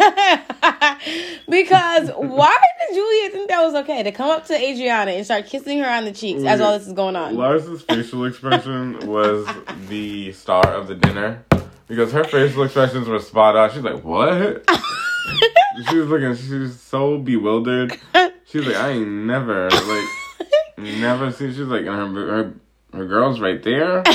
because 1.49 2.11
why 2.17 2.57
did 2.89 2.95
Julia 2.95 3.31
think 3.31 3.49
that 3.51 3.61
was 3.61 3.75
okay 3.83 4.03
to 4.03 4.11
come 4.11 4.31
up 4.31 4.47
to 4.47 4.55
Adriana 4.55 5.11
and 5.11 5.25
start 5.25 5.47
kissing 5.47 5.81
her 5.81 5.89
on 5.91 6.07
the 6.07 6.13
cheeks 6.13 6.45
as 6.45 6.63
all 6.63 6.79
this 6.79 6.87
is 6.87 6.95
going 6.95 7.15
on? 7.15 7.37
Lars's 7.37 7.83
facial 7.83 8.25
expression 8.25 9.07
was 9.07 9.47
the 9.89 10.33
star 10.33 10.67
of 10.73 10.89
the 10.89 10.95
dinner 10.95 11.45
because 11.89 12.11
her 12.13 12.25
facial 12.25 12.63
expressions 12.63 13.07
were 13.07 13.19
spot 13.19 13.55
on. 13.55 13.71
She's 13.71 13.83
like, 13.83 14.03
"What?" 14.03 14.65
she 15.91 15.97
was 15.99 16.09
looking. 16.09 16.35
She 16.37 16.55
was 16.55 16.81
so 16.81 17.19
bewildered. 17.19 17.99
She's 18.47 18.65
like, 18.67 18.77
"I 18.77 18.93
ain't 18.93 19.09
never 19.09 19.69
like 19.69 20.09
never 20.79 21.31
seen." 21.33 21.51
She's 21.51 21.61
like, 21.61 21.85
and 21.85 22.17
her 22.17 22.27
her 22.27 22.55
her 22.93 23.07
girl's 23.07 23.41
right 23.41 23.63
there. 23.63 24.03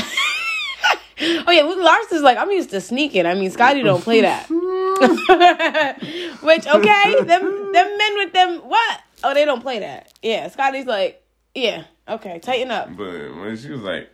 Oh 1.47 1.51
yeah, 1.51 1.63
Lars 1.63 2.11
is 2.11 2.21
like, 2.23 2.37
I'm 2.37 2.51
used 2.51 2.71
to 2.71 2.81
sneaking. 2.81 3.25
I 3.25 3.35
mean, 3.35 3.49
Scottie 3.49 3.83
don't 3.83 4.01
play 4.01 4.19
that. 4.19 4.47
Which 6.41 6.67
okay, 6.67 7.15
them 7.23 7.71
them 7.71 7.97
men 7.97 8.15
with 8.15 8.33
them 8.33 8.57
what? 8.59 9.01
Oh, 9.23 9.33
they 9.33 9.45
don't 9.45 9.61
play 9.61 9.79
that. 9.79 10.11
Yeah, 10.21 10.49
Scottie's 10.49 10.85
like, 10.85 11.23
yeah, 11.53 11.85
okay, 12.09 12.39
tighten 12.39 12.69
up. 12.69 12.89
But 12.97 13.33
when 13.37 13.55
she 13.55 13.69
was 13.69 13.81
like, 13.81 14.09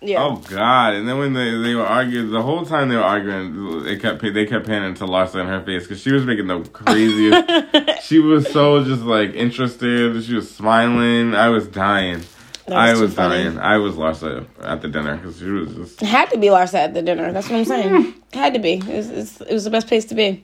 Yeah, 0.00 0.24
"Oh 0.24 0.36
God!" 0.36 0.94
and 0.94 1.06
then 1.08 1.18
when 1.18 1.34
they 1.34 1.56
they 1.56 1.74
were 1.76 1.86
arguing, 1.86 2.30
the 2.32 2.42
whole 2.42 2.66
time 2.66 2.88
they 2.88 2.96
were 2.96 3.02
arguing, 3.02 3.84
they 3.84 3.96
kept 3.96 4.22
they 4.22 4.44
kept 4.44 4.66
panning 4.66 4.94
to 4.94 5.04
Larsa 5.04 5.40
in 5.40 5.46
her 5.46 5.62
face 5.64 5.84
because 5.84 6.00
she 6.00 6.10
was 6.12 6.24
making 6.24 6.48
the 6.48 6.60
craziest. 6.64 8.02
she 8.02 8.18
was 8.18 8.50
so 8.52 8.82
just 8.82 9.02
like 9.02 9.34
interested. 9.34 10.20
She 10.24 10.34
was 10.34 10.52
smiling. 10.52 11.34
I 11.36 11.48
was 11.48 11.68
dying. 11.68 12.22
I 12.68 12.94
was 12.94 13.14
dying. 13.14 13.58
I 13.58 13.76
was 13.78 13.94
Larsa 13.94 14.44
at 14.62 14.82
the 14.82 14.88
dinner 14.88 15.16
because 15.16 15.38
she 15.38 15.44
was 15.50 15.74
just. 15.74 16.02
It 16.02 16.06
had 16.08 16.30
to 16.30 16.38
be 16.38 16.48
Larsa 16.48 16.74
at 16.74 16.94
the 16.94 17.02
dinner. 17.02 17.32
That's 17.32 17.48
what 17.48 17.58
I'm 17.58 17.64
saying. 17.64 18.14
it 18.32 18.34
had 18.36 18.54
to 18.54 18.58
be. 18.60 18.74
It 18.74 18.86
was, 18.86 19.10
it's- 19.10 19.40
it 19.40 19.52
was 19.52 19.64
the 19.64 19.70
best 19.70 19.86
place 19.88 20.04
to 20.06 20.14
be. 20.14 20.42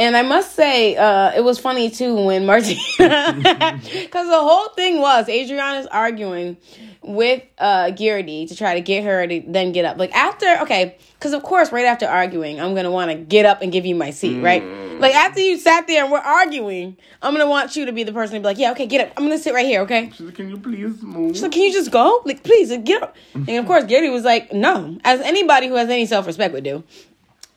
And 0.00 0.16
I 0.16 0.22
must 0.22 0.56
say, 0.56 0.96
uh, 0.96 1.30
it 1.36 1.42
was 1.42 1.58
funny 1.58 1.90
too 1.90 2.14
when 2.24 2.46
Martina, 2.46 2.80
because 2.98 4.28
the 4.28 4.40
whole 4.40 4.70
thing 4.70 4.98
was 4.98 5.28
Adriana's 5.28 5.86
arguing 5.88 6.56
with 7.02 7.42
uh 7.58 7.90
to 7.90 8.56
try 8.56 8.74
to 8.74 8.80
get 8.80 9.04
her 9.04 9.26
to 9.26 9.42
then 9.46 9.72
get 9.72 9.84
up. 9.84 9.98
Like 9.98 10.14
after, 10.14 10.46
okay, 10.62 10.96
because 11.14 11.34
of 11.34 11.42
course, 11.42 11.70
right 11.70 11.84
after 11.84 12.06
arguing, 12.06 12.62
I'm 12.62 12.74
gonna 12.74 12.90
want 12.90 13.10
to 13.10 13.18
get 13.18 13.44
up 13.44 13.60
and 13.60 13.70
give 13.70 13.84
you 13.84 13.94
my 13.94 14.10
seat, 14.10 14.40
right? 14.40 14.64
Like 14.98 15.14
after 15.14 15.40
you 15.40 15.58
sat 15.58 15.86
there 15.86 16.02
and 16.02 16.10
we're 16.10 16.18
arguing, 16.18 16.96
I'm 17.20 17.34
gonna 17.34 17.46
want 17.46 17.76
you 17.76 17.84
to 17.84 17.92
be 17.92 18.02
the 18.02 18.12
person 18.12 18.36
to 18.36 18.40
be 18.40 18.44
like, 18.44 18.58
yeah, 18.58 18.70
okay, 18.70 18.86
get 18.86 19.06
up. 19.06 19.12
I'm 19.18 19.24
gonna 19.24 19.36
sit 19.36 19.52
right 19.52 19.66
here, 19.66 19.82
okay? 19.82 20.10
She's 20.14 20.22
like, 20.22 20.34
can 20.34 20.48
you 20.48 20.56
please 20.56 21.02
move? 21.02 21.34
She's 21.34 21.42
like, 21.42 21.52
can 21.52 21.64
you 21.64 21.74
just 21.74 21.90
go? 21.90 22.22
Like, 22.24 22.42
please, 22.42 22.74
get 22.84 23.02
up. 23.02 23.16
And 23.34 23.50
of 23.50 23.66
course, 23.66 23.84
Gary 23.84 24.08
was 24.08 24.24
like, 24.24 24.50
no, 24.50 24.98
as 25.04 25.20
anybody 25.20 25.68
who 25.68 25.74
has 25.74 25.90
any 25.90 26.06
self 26.06 26.26
respect 26.26 26.54
would 26.54 26.64
do. 26.64 26.84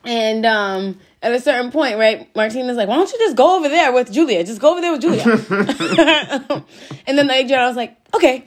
And 0.04 0.44
um, 0.44 1.00
at 1.24 1.32
a 1.32 1.40
certain 1.40 1.70
point, 1.72 1.96
right, 1.98 2.28
Martina's 2.36 2.76
like, 2.76 2.86
why 2.86 2.96
don't 2.96 3.10
you 3.10 3.18
just 3.18 3.34
go 3.34 3.56
over 3.56 3.68
there 3.68 3.92
with 3.92 4.12
Julia? 4.12 4.44
Just 4.44 4.60
go 4.60 4.72
over 4.72 4.80
there 4.82 4.92
with 4.92 5.00
Julia. 5.00 5.22
and 7.06 7.18
then 7.18 7.30
Adriana 7.30 7.66
was 7.66 7.76
like, 7.76 7.96
okay. 8.14 8.44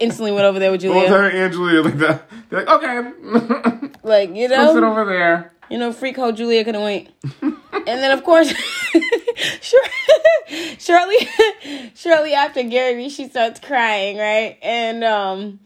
Instantly 0.00 0.32
went 0.32 0.44
over 0.44 0.58
there 0.58 0.72
with 0.72 0.82
Both 0.82 0.92
Julia. 0.92 1.08
her 1.08 1.30
and 1.30 1.52
Julia 1.52 1.82
like 1.82 1.98
that. 1.98 2.28
They're 2.50 2.64
like, 2.64 2.82
okay. 2.82 3.90
Like, 4.02 4.34
you 4.34 4.48
know. 4.48 4.66
Go 4.66 4.74
sit 4.74 4.82
over 4.82 5.04
there. 5.06 5.52
you 5.70 5.78
know, 5.78 5.92
freak 5.92 6.16
hoe 6.16 6.32
Julia 6.32 6.64
couldn't 6.64 6.82
wait. 6.82 7.10
and 7.40 7.56
then, 7.86 8.10
of 8.10 8.22
course, 8.24 8.52
shortly, 10.78 11.16
shortly 11.94 12.34
after 12.34 12.62
Gary, 12.64 13.08
she 13.08 13.28
starts 13.28 13.60
crying, 13.60 14.18
right? 14.18 14.58
And 14.62 15.04
um, 15.04 15.60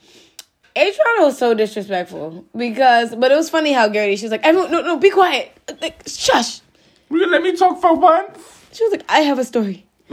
Adriana 0.76 1.24
was 1.24 1.38
so 1.38 1.54
disrespectful 1.54 2.44
because, 2.56 3.14
but 3.14 3.32
it 3.32 3.36
was 3.36 3.50
funny 3.50 3.72
how 3.72 3.88
Gary, 3.88 4.16
she 4.16 4.24
was 4.24 4.32
like, 4.32 4.44
"Everyone, 4.44 4.70
no, 4.70 4.82
no, 4.82 4.96
be 4.98 5.10
quiet, 5.10 5.50
like, 5.80 6.02
shush." 6.06 6.60
Will 7.08 7.20
you 7.20 7.30
let 7.30 7.42
me 7.42 7.56
talk 7.56 7.80
for 7.80 7.94
once? 7.94 8.38
She 8.72 8.84
was 8.84 8.92
like, 8.92 9.04
"I 9.08 9.20
have 9.20 9.38
a 9.38 9.44
story." 9.44 9.86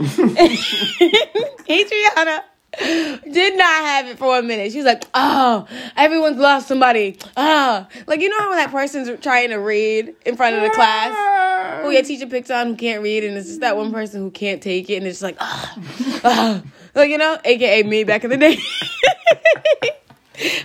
Adriana 1.70 2.44
did 2.78 3.56
not 3.56 3.84
have 3.84 4.06
it 4.06 4.18
for 4.18 4.26
one 4.28 4.46
minute. 4.46 4.72
She 4.72 4.78
was 4.78 4.86
like, 4.86 5.04
"Oh, 5.14 5.66
everyone's 5.96 6.38
lost 6.38 6.68
somebody." 6.68 7.18
Ah, 7.36 7.88
like 8.06 8.20
you 8.20 8.28
know 8.28 8.38
how 8.38 8.48
when 8.50 8.58
that 8.58 8.70
person's 8.70 9.08
trying 9.20 9.50
to 9.50 9.56
read 9.56 10.14
in 10.24 10.36
front 10.36 10.56
of 10.56 10.62
the 10.62 10.70
class, 10.70 11.82
who 11.82 11.90
your 11.90 12.02
teacher 12.02 12.26
picks 12.26 12.50
on 12.50 12.68
who 12.68 12.76
can't 12.76 13.02
read, 13.02 13.24
and 13.24 13.36
it's 13.36 13.48
just 13.48 13.60
that 13.60 13.76
one 13.76 13.92
person 13.92 14.20
who 14.20 14.30
can't 14.30 14.62
take 14.62 14.90
it, 14.90 14.96
and 14.96 15.06
it's 15.06 15.20
just 15.20 15.22
like, 15.22 15.36
ah, 15.40 15.78
ah, 16.24 16.62
like 16.94 17.10
you 17.10 17.18
know, 17.18 17.38
aka 17.44 17.82
me 17.82 18.04
back 18.04 18.24
in 18.24 18.30
the 18.30 18.36
day. 18.36 18.58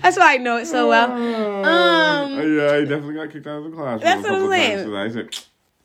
That's 0.01 0.17
why 0.17 0.34
I 0.34 0.38
know 0.38 0.57
it 0.57 0.65
so 0.65 0.89
well. 0.89 1.12
Um, 1.12 2.34
yeah, 2.34 2.71
I 2.73 2.81
definitely 2.81 3.15
got 3.15 3.31
kicked 3.31 3.47
out 3.47 3.57
of 3.57 3.63
the 3.65 3.71
class. 3.71 4.01
That's 4.01 4.23
what 4.23 4.34
I'm 4.34 4.49
saying. 4.49 4.95
I 4.95 5.10
said, 5.10 5.29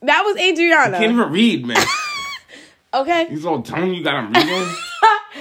that 0.03 0.22
was 0.22 0.37
Adriana. 0.37 0.96
I 0.96 1.01
can't 1.01 1.12
even 1.12 1.31
read, 1.31 1.66
man. 1.66 1.77
Okay. 2.94 3.27
He's 3.29 3.44
all 3.44 3.61
telling 3.61 3.92
you 3.92 4.03
got 4.03 4.25
him 4.25 4.33
reading. 4.33 4.75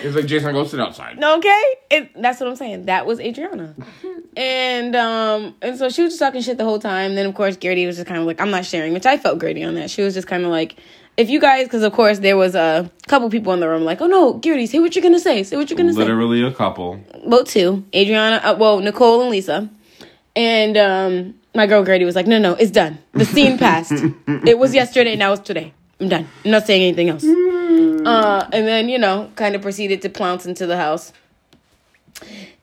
It's 0.01 0.13
like 0.13 0.25
Jason, 0.25 0.51
go 0.51 0.65
sit 0.65 0.79
outside. 0.79 1.17
No, 1.17 1.37
okay, 1.37 1.63
it, 1.89 2.21
that's 2.21 2.41
what 2.41 2.49
I'm 2.49 2.57
saying. 2.57 2.85
That 2.85 3.05
was 3.05 3.19
Adriana, 3.21 3.73
and 4.35 4.93
um, 4.93 5.55
and 5.61 5.77
so 5.77 5.87
she 5.87 6.03
was 6.03 6.11
just 6.11 6.19
talking 6.19 6.41
shit 6.41 6.57
the 6.57 6.65
whole 6.65 6.79
time. 6.79 7.15
Then 7.15 7.25
of 7.25 7.33
course 7.33 7.55
Guerdy 7.55 7.87
was 7.87 7.95
just 7.95 8.05
kind 8.07 8.19
of 8.19 8.27
like, 8.27 8.41
I'm 8.41 8.51
not 8.51 8.65
sharing, 8.65 8.91
which 8.91 9.05
I 9.05 9.17
felt 9.17 9.39
Guerdy 9.39 9.65
on 9.65 9.75
that. 9.75 9.89
She 9.89 10.01
was 10.01 10.13
just 10.13 10.27
kind 10.27 10.43
of 10.43 10.51
like, 10.51 10.75
if 11.17 11.29
you 11.29 11.39
guys, 11.39 11.65
because 11.67 11.83
of 11.83 11.93
course 11.93 12.19
there 12.19 12.37
was 12.37 12.55
a 12.55 12.89
couple 13.07 13.29
people 13.29 13.53
in 13.53 13.59
the 13.59 13.67
room 13.67 13.83
like, 13.83 14.01
oh 14.01 14.07
no, 14.07 14.33
Guerdy, 14.35 14.67
say 14.67 14.79
what 14.79 14.95
you're 14.95 15.03
gonna 15.03 15.19
say, 15.19 15.43
say 15.43 15.55
what 15.57 15.69
you're 15.69 15.77
gonna 15.77 15.93
say. 15.93 15.99
Literally 15.99 16.43
a 16.43 16.51
couple. 16.51 16.99
Both 17.27 17.49
two, 17.49 17.85
Adriana, 17.93 18.37
uh, 18.37 18.55
well 18.57 18.79
Nicole 18.79 19.21
and 19.21 19.29
Lisa, 19.29 19.69
and 20.35 20.77
um, 20.77 21.35
my 21.53 21.67
girl 21.67 21.85
Guerdy 21.85 22.05
was 22.05 22.15
like, 22.15 22.27
no, 22.27 22.37
no, 22.37 22.53
it's 22.53 22.71
done. 22.71 22.99
The 23.13 23.25
scene 23.25 23.57
passed. 23.57 23.93
it 24.27 24.59
was 24.59 24.73
yesterday, 24.73 25.15
now 25.15 25.33
it's 25.33 25.41
today. 25.41 25.73
I'm 25.99 26.09
done. 26.09 26.27
I'm 26.43 26.51
not 26.51 26.67
saying 26.67 26.81
anything 26.81 27.09
else. 27.09 27.23
Uh, 27.23 28.49
and 28.51 28.67
then, 28.67 28.89
you 28.89 28.99
know, 28.99 29.31
kind 29.35 29.55
of 29.55 29.61
proceeded 29.61 30.01
to 30.01 30.09
pounce 30.09 30.45
into 30.45 30.67
the 30.67 30.75
house. 30.75 31.13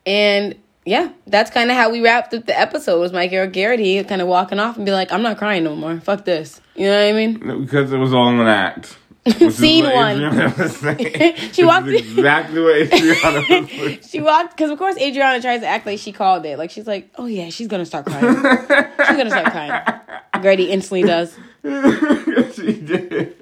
And 0.05 0.55
yeah, 0.85 1.11
that's 1.27 1.51
kind 1.51 1.71
of 1.71 1.77
how 1.77 1.91
we 1.91 2.01
wrapped 2.01 2.35
up 2.35 2.47
the 2.47 2.59
episode. 2.59 3.01
Was 3.01 3.13
my 3.13 3.27
girl 3.29 3.47
Garrity 3.49 4.03
kind 4.05 4.21
of 4.21 4.29
walking 4.29 4.59
off 4.59 4.77
and 4.77 4.85
be 4.87 4.93
like, 4.93 5.13
"I'm 5.13 5.23
not 5.23 5.39
crying 5.39 5.65
no 5.65 5.77
more. 5.77 6.01
Fuck 6.01 6.25
this." 6.25 6.61
You 6.75 6.87
know 6.87 6.99
what 6.99 7.09
I 7.09 7.13
mean? 7.13 7.61
Because 7.65 7.93
it 7.93 7.99
was 7.99 8.13
all 8.15 8.29
an 8.29 8.41
act. 8.47 8.97
Scene 9.51 9.85
one. 9.85 10.17
Adriana 10.17 10.53
was 10.59 10.77
saying. 10.79 11.37
She 11.53 11.63
walked- 11.65 11.87
exactly 11.87 12.61
what 12.61 12.77
Adriana. 12.93 13.99
She 14.03 14.21
walked 14.21 14.57
because, 14.57 14.71
of 14.73 14.79
course, 14.79 14.97
Adriana 14.97 15.41
tries 15.41 15.61
to 15.61 15.67
act 15.69 15.87
like 15.87 16.01
she 16.01 16.11
called 16.11 16.45
it. 16.45 16.59
Like 16.59 16.71
she's 16.73 16.89
like, 16.89 17.11
"Oh 17.17 17.27
yeah, 17.27 17.49
she's 17.51 17.69
gonna 17.69 17.87
start 17.87 18.07
crying. 18.07 18.35
she's 18.35 19.17
gonna 19.17 19.31
start 19.31 19.53
crying." 19.53 20.01
Grady 20.43 20.71
instantly 20.73 21.03
does. 21.05 21.37
she 21.63 22.81
did. 22.81 23.37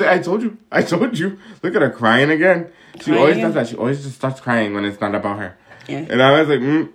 I 0.00 0.18
told 0.22 0.40
you. 0.42 0.56
I 0.72 0.80
told 0.82 1.18
you. 1.18 1.38
Look 1.62 1.74
at 1.76 1.82
her 1.82 1.90
crying 1.90 2.30
again. 2.30 2.72
She 2.96 3.04
Crying 3.04 3.18
always 3.18 3.36
again? 3.36 3.46
does 3.48 3.54
that. 3.54 3.68
She 3.68 3.76
always 3.76 4.02
just 4.02 4.16
starts 4.16 4.40
crying 4.40 4.72
when 4.74 4.86
it's 4.86 5.00
not 5.02 5.14
about 5.14 5.38
her. 5.38 5.58
Yeah. 5.90 6.06
And 6.08 6.22
I 6.22 6.40
was 6.40 6.48
like, 6.48 6.60
mm, 6.60 6.88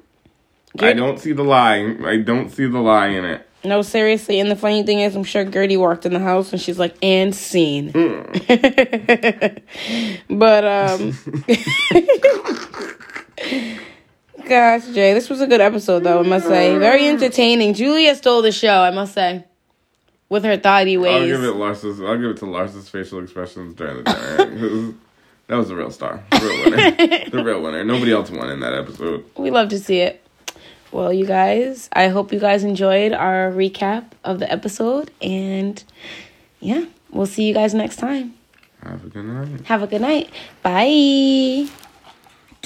I 0.80 0.94
don't 0.94 1.20
see 1.20 1.34
the 1.34 1.44
lie. 1.44 1.98
I 2.04 2.18
don't 2.18 2.50
see 2.50 2.68
the 2.68 2.80
lie 2.80 3.08
in 3.08 3.26
it. 3.26 3.46
No, 3.66 3.82
seriously. 3.82 4.40
And 4.40 4.52
the 4.52 4.56
funny 4.56 4.84
thing 4.84 5.00
is, 5.00 5.16
I'm 5.16 5.24
sure 5.24 5.44
Guerdy 5.44 5.76
walked 5.78 6.06
in 6.06 6.14
the 6.14 6.20
house 6.20 6.52
and 6.52 6.62
she's 6.62 6.78
like, 6.78 6.96
and 7.02 7.34
scene. 7.36 7.92
but, 10.30 10.66
um, 10.66 11.18
gosh, 14.48 14.86
Jay, 14.88 15.14
this 15.14 15.30
was 15.30 15.40
a 15.42 15.48
good 15.48 15.62
episode, 15.62 16.04
though, 16.04 16.20
I 16.20 16.24
must 16.24 16.48
say. 16.48 16.78
Very 16.78 17.08
entertaining. 17.08 17.74
Julia 17.74 18.14
stole 18.16 18.44
the 18.44 18.52
show, 18.52 18.82
I 18.82 18.92
must 18.92 19.16
say, 19.16 19.46
with 20.30 20.44
her 20.44 20.58
thoughty 20.58 20.98
I'll 20.98 21.26
give 21.26 21.44
it 21.44 21.56
Lars's. 21.56 22.00
I'll 22.02 22.18
give 22.18 22.32
it 22.32 22.38
to 22.38 22.46
Lars's 22.46 22.90
facial 22.90 23.24
expressions 23.24 23.76
during 23.76 24.04
the 24.04 24.04
dinner. 24.04 24.94
that 25.48 25.56
was 25.56 25.68
the 25.70 25.76
real 25.76 25.92
star, 25.92 26.24
the 26.32 26.40
real 26.40 26.64
winner, 26.66 27.30
the 27.30 27.44
real 27.44 27.62
winner. 27.62 27.84
Nobody 27.84 28.12
else 28.12 28.30
won 28.30 28.50
in 28.50 28.60
that 28.62 28.74
episode. 28.74 29.26
We 29.38 29.52
love 29.52 29.70
to 29.70 29.80
see 29.80 30.00
it. 30.00 30.22
Well, 30.92 31.12
you 31.12 31.26
guys, 31.26 31.90
I 31.94 32.08
hope 32.08 32.32
you 32.32 32.40
guys 32.40 32.64
enjoyed 32.64 33.12
our 33.12 33.52
recap 33.52 34.12
of 34.24 34.40
the 34.40 34.52
episode. 34.52 35.12
And 35.22 35.84
yeah, 36.60 36.86
we'll 37.12 37.26
see 37.26 37.48
you 37.48 37.54
guys 37.54 37.74
next 37.74 37.98
time. 37.98 38.34
Have 38.82 39.04
a 39.04 39.10
good 39.10 39.26
night. 39.26 39.66
Have 39.66 39.84
a 39.84 39.88
good 39.88 40.02
night. 40.02 40.30
Bye. 40.64 41.68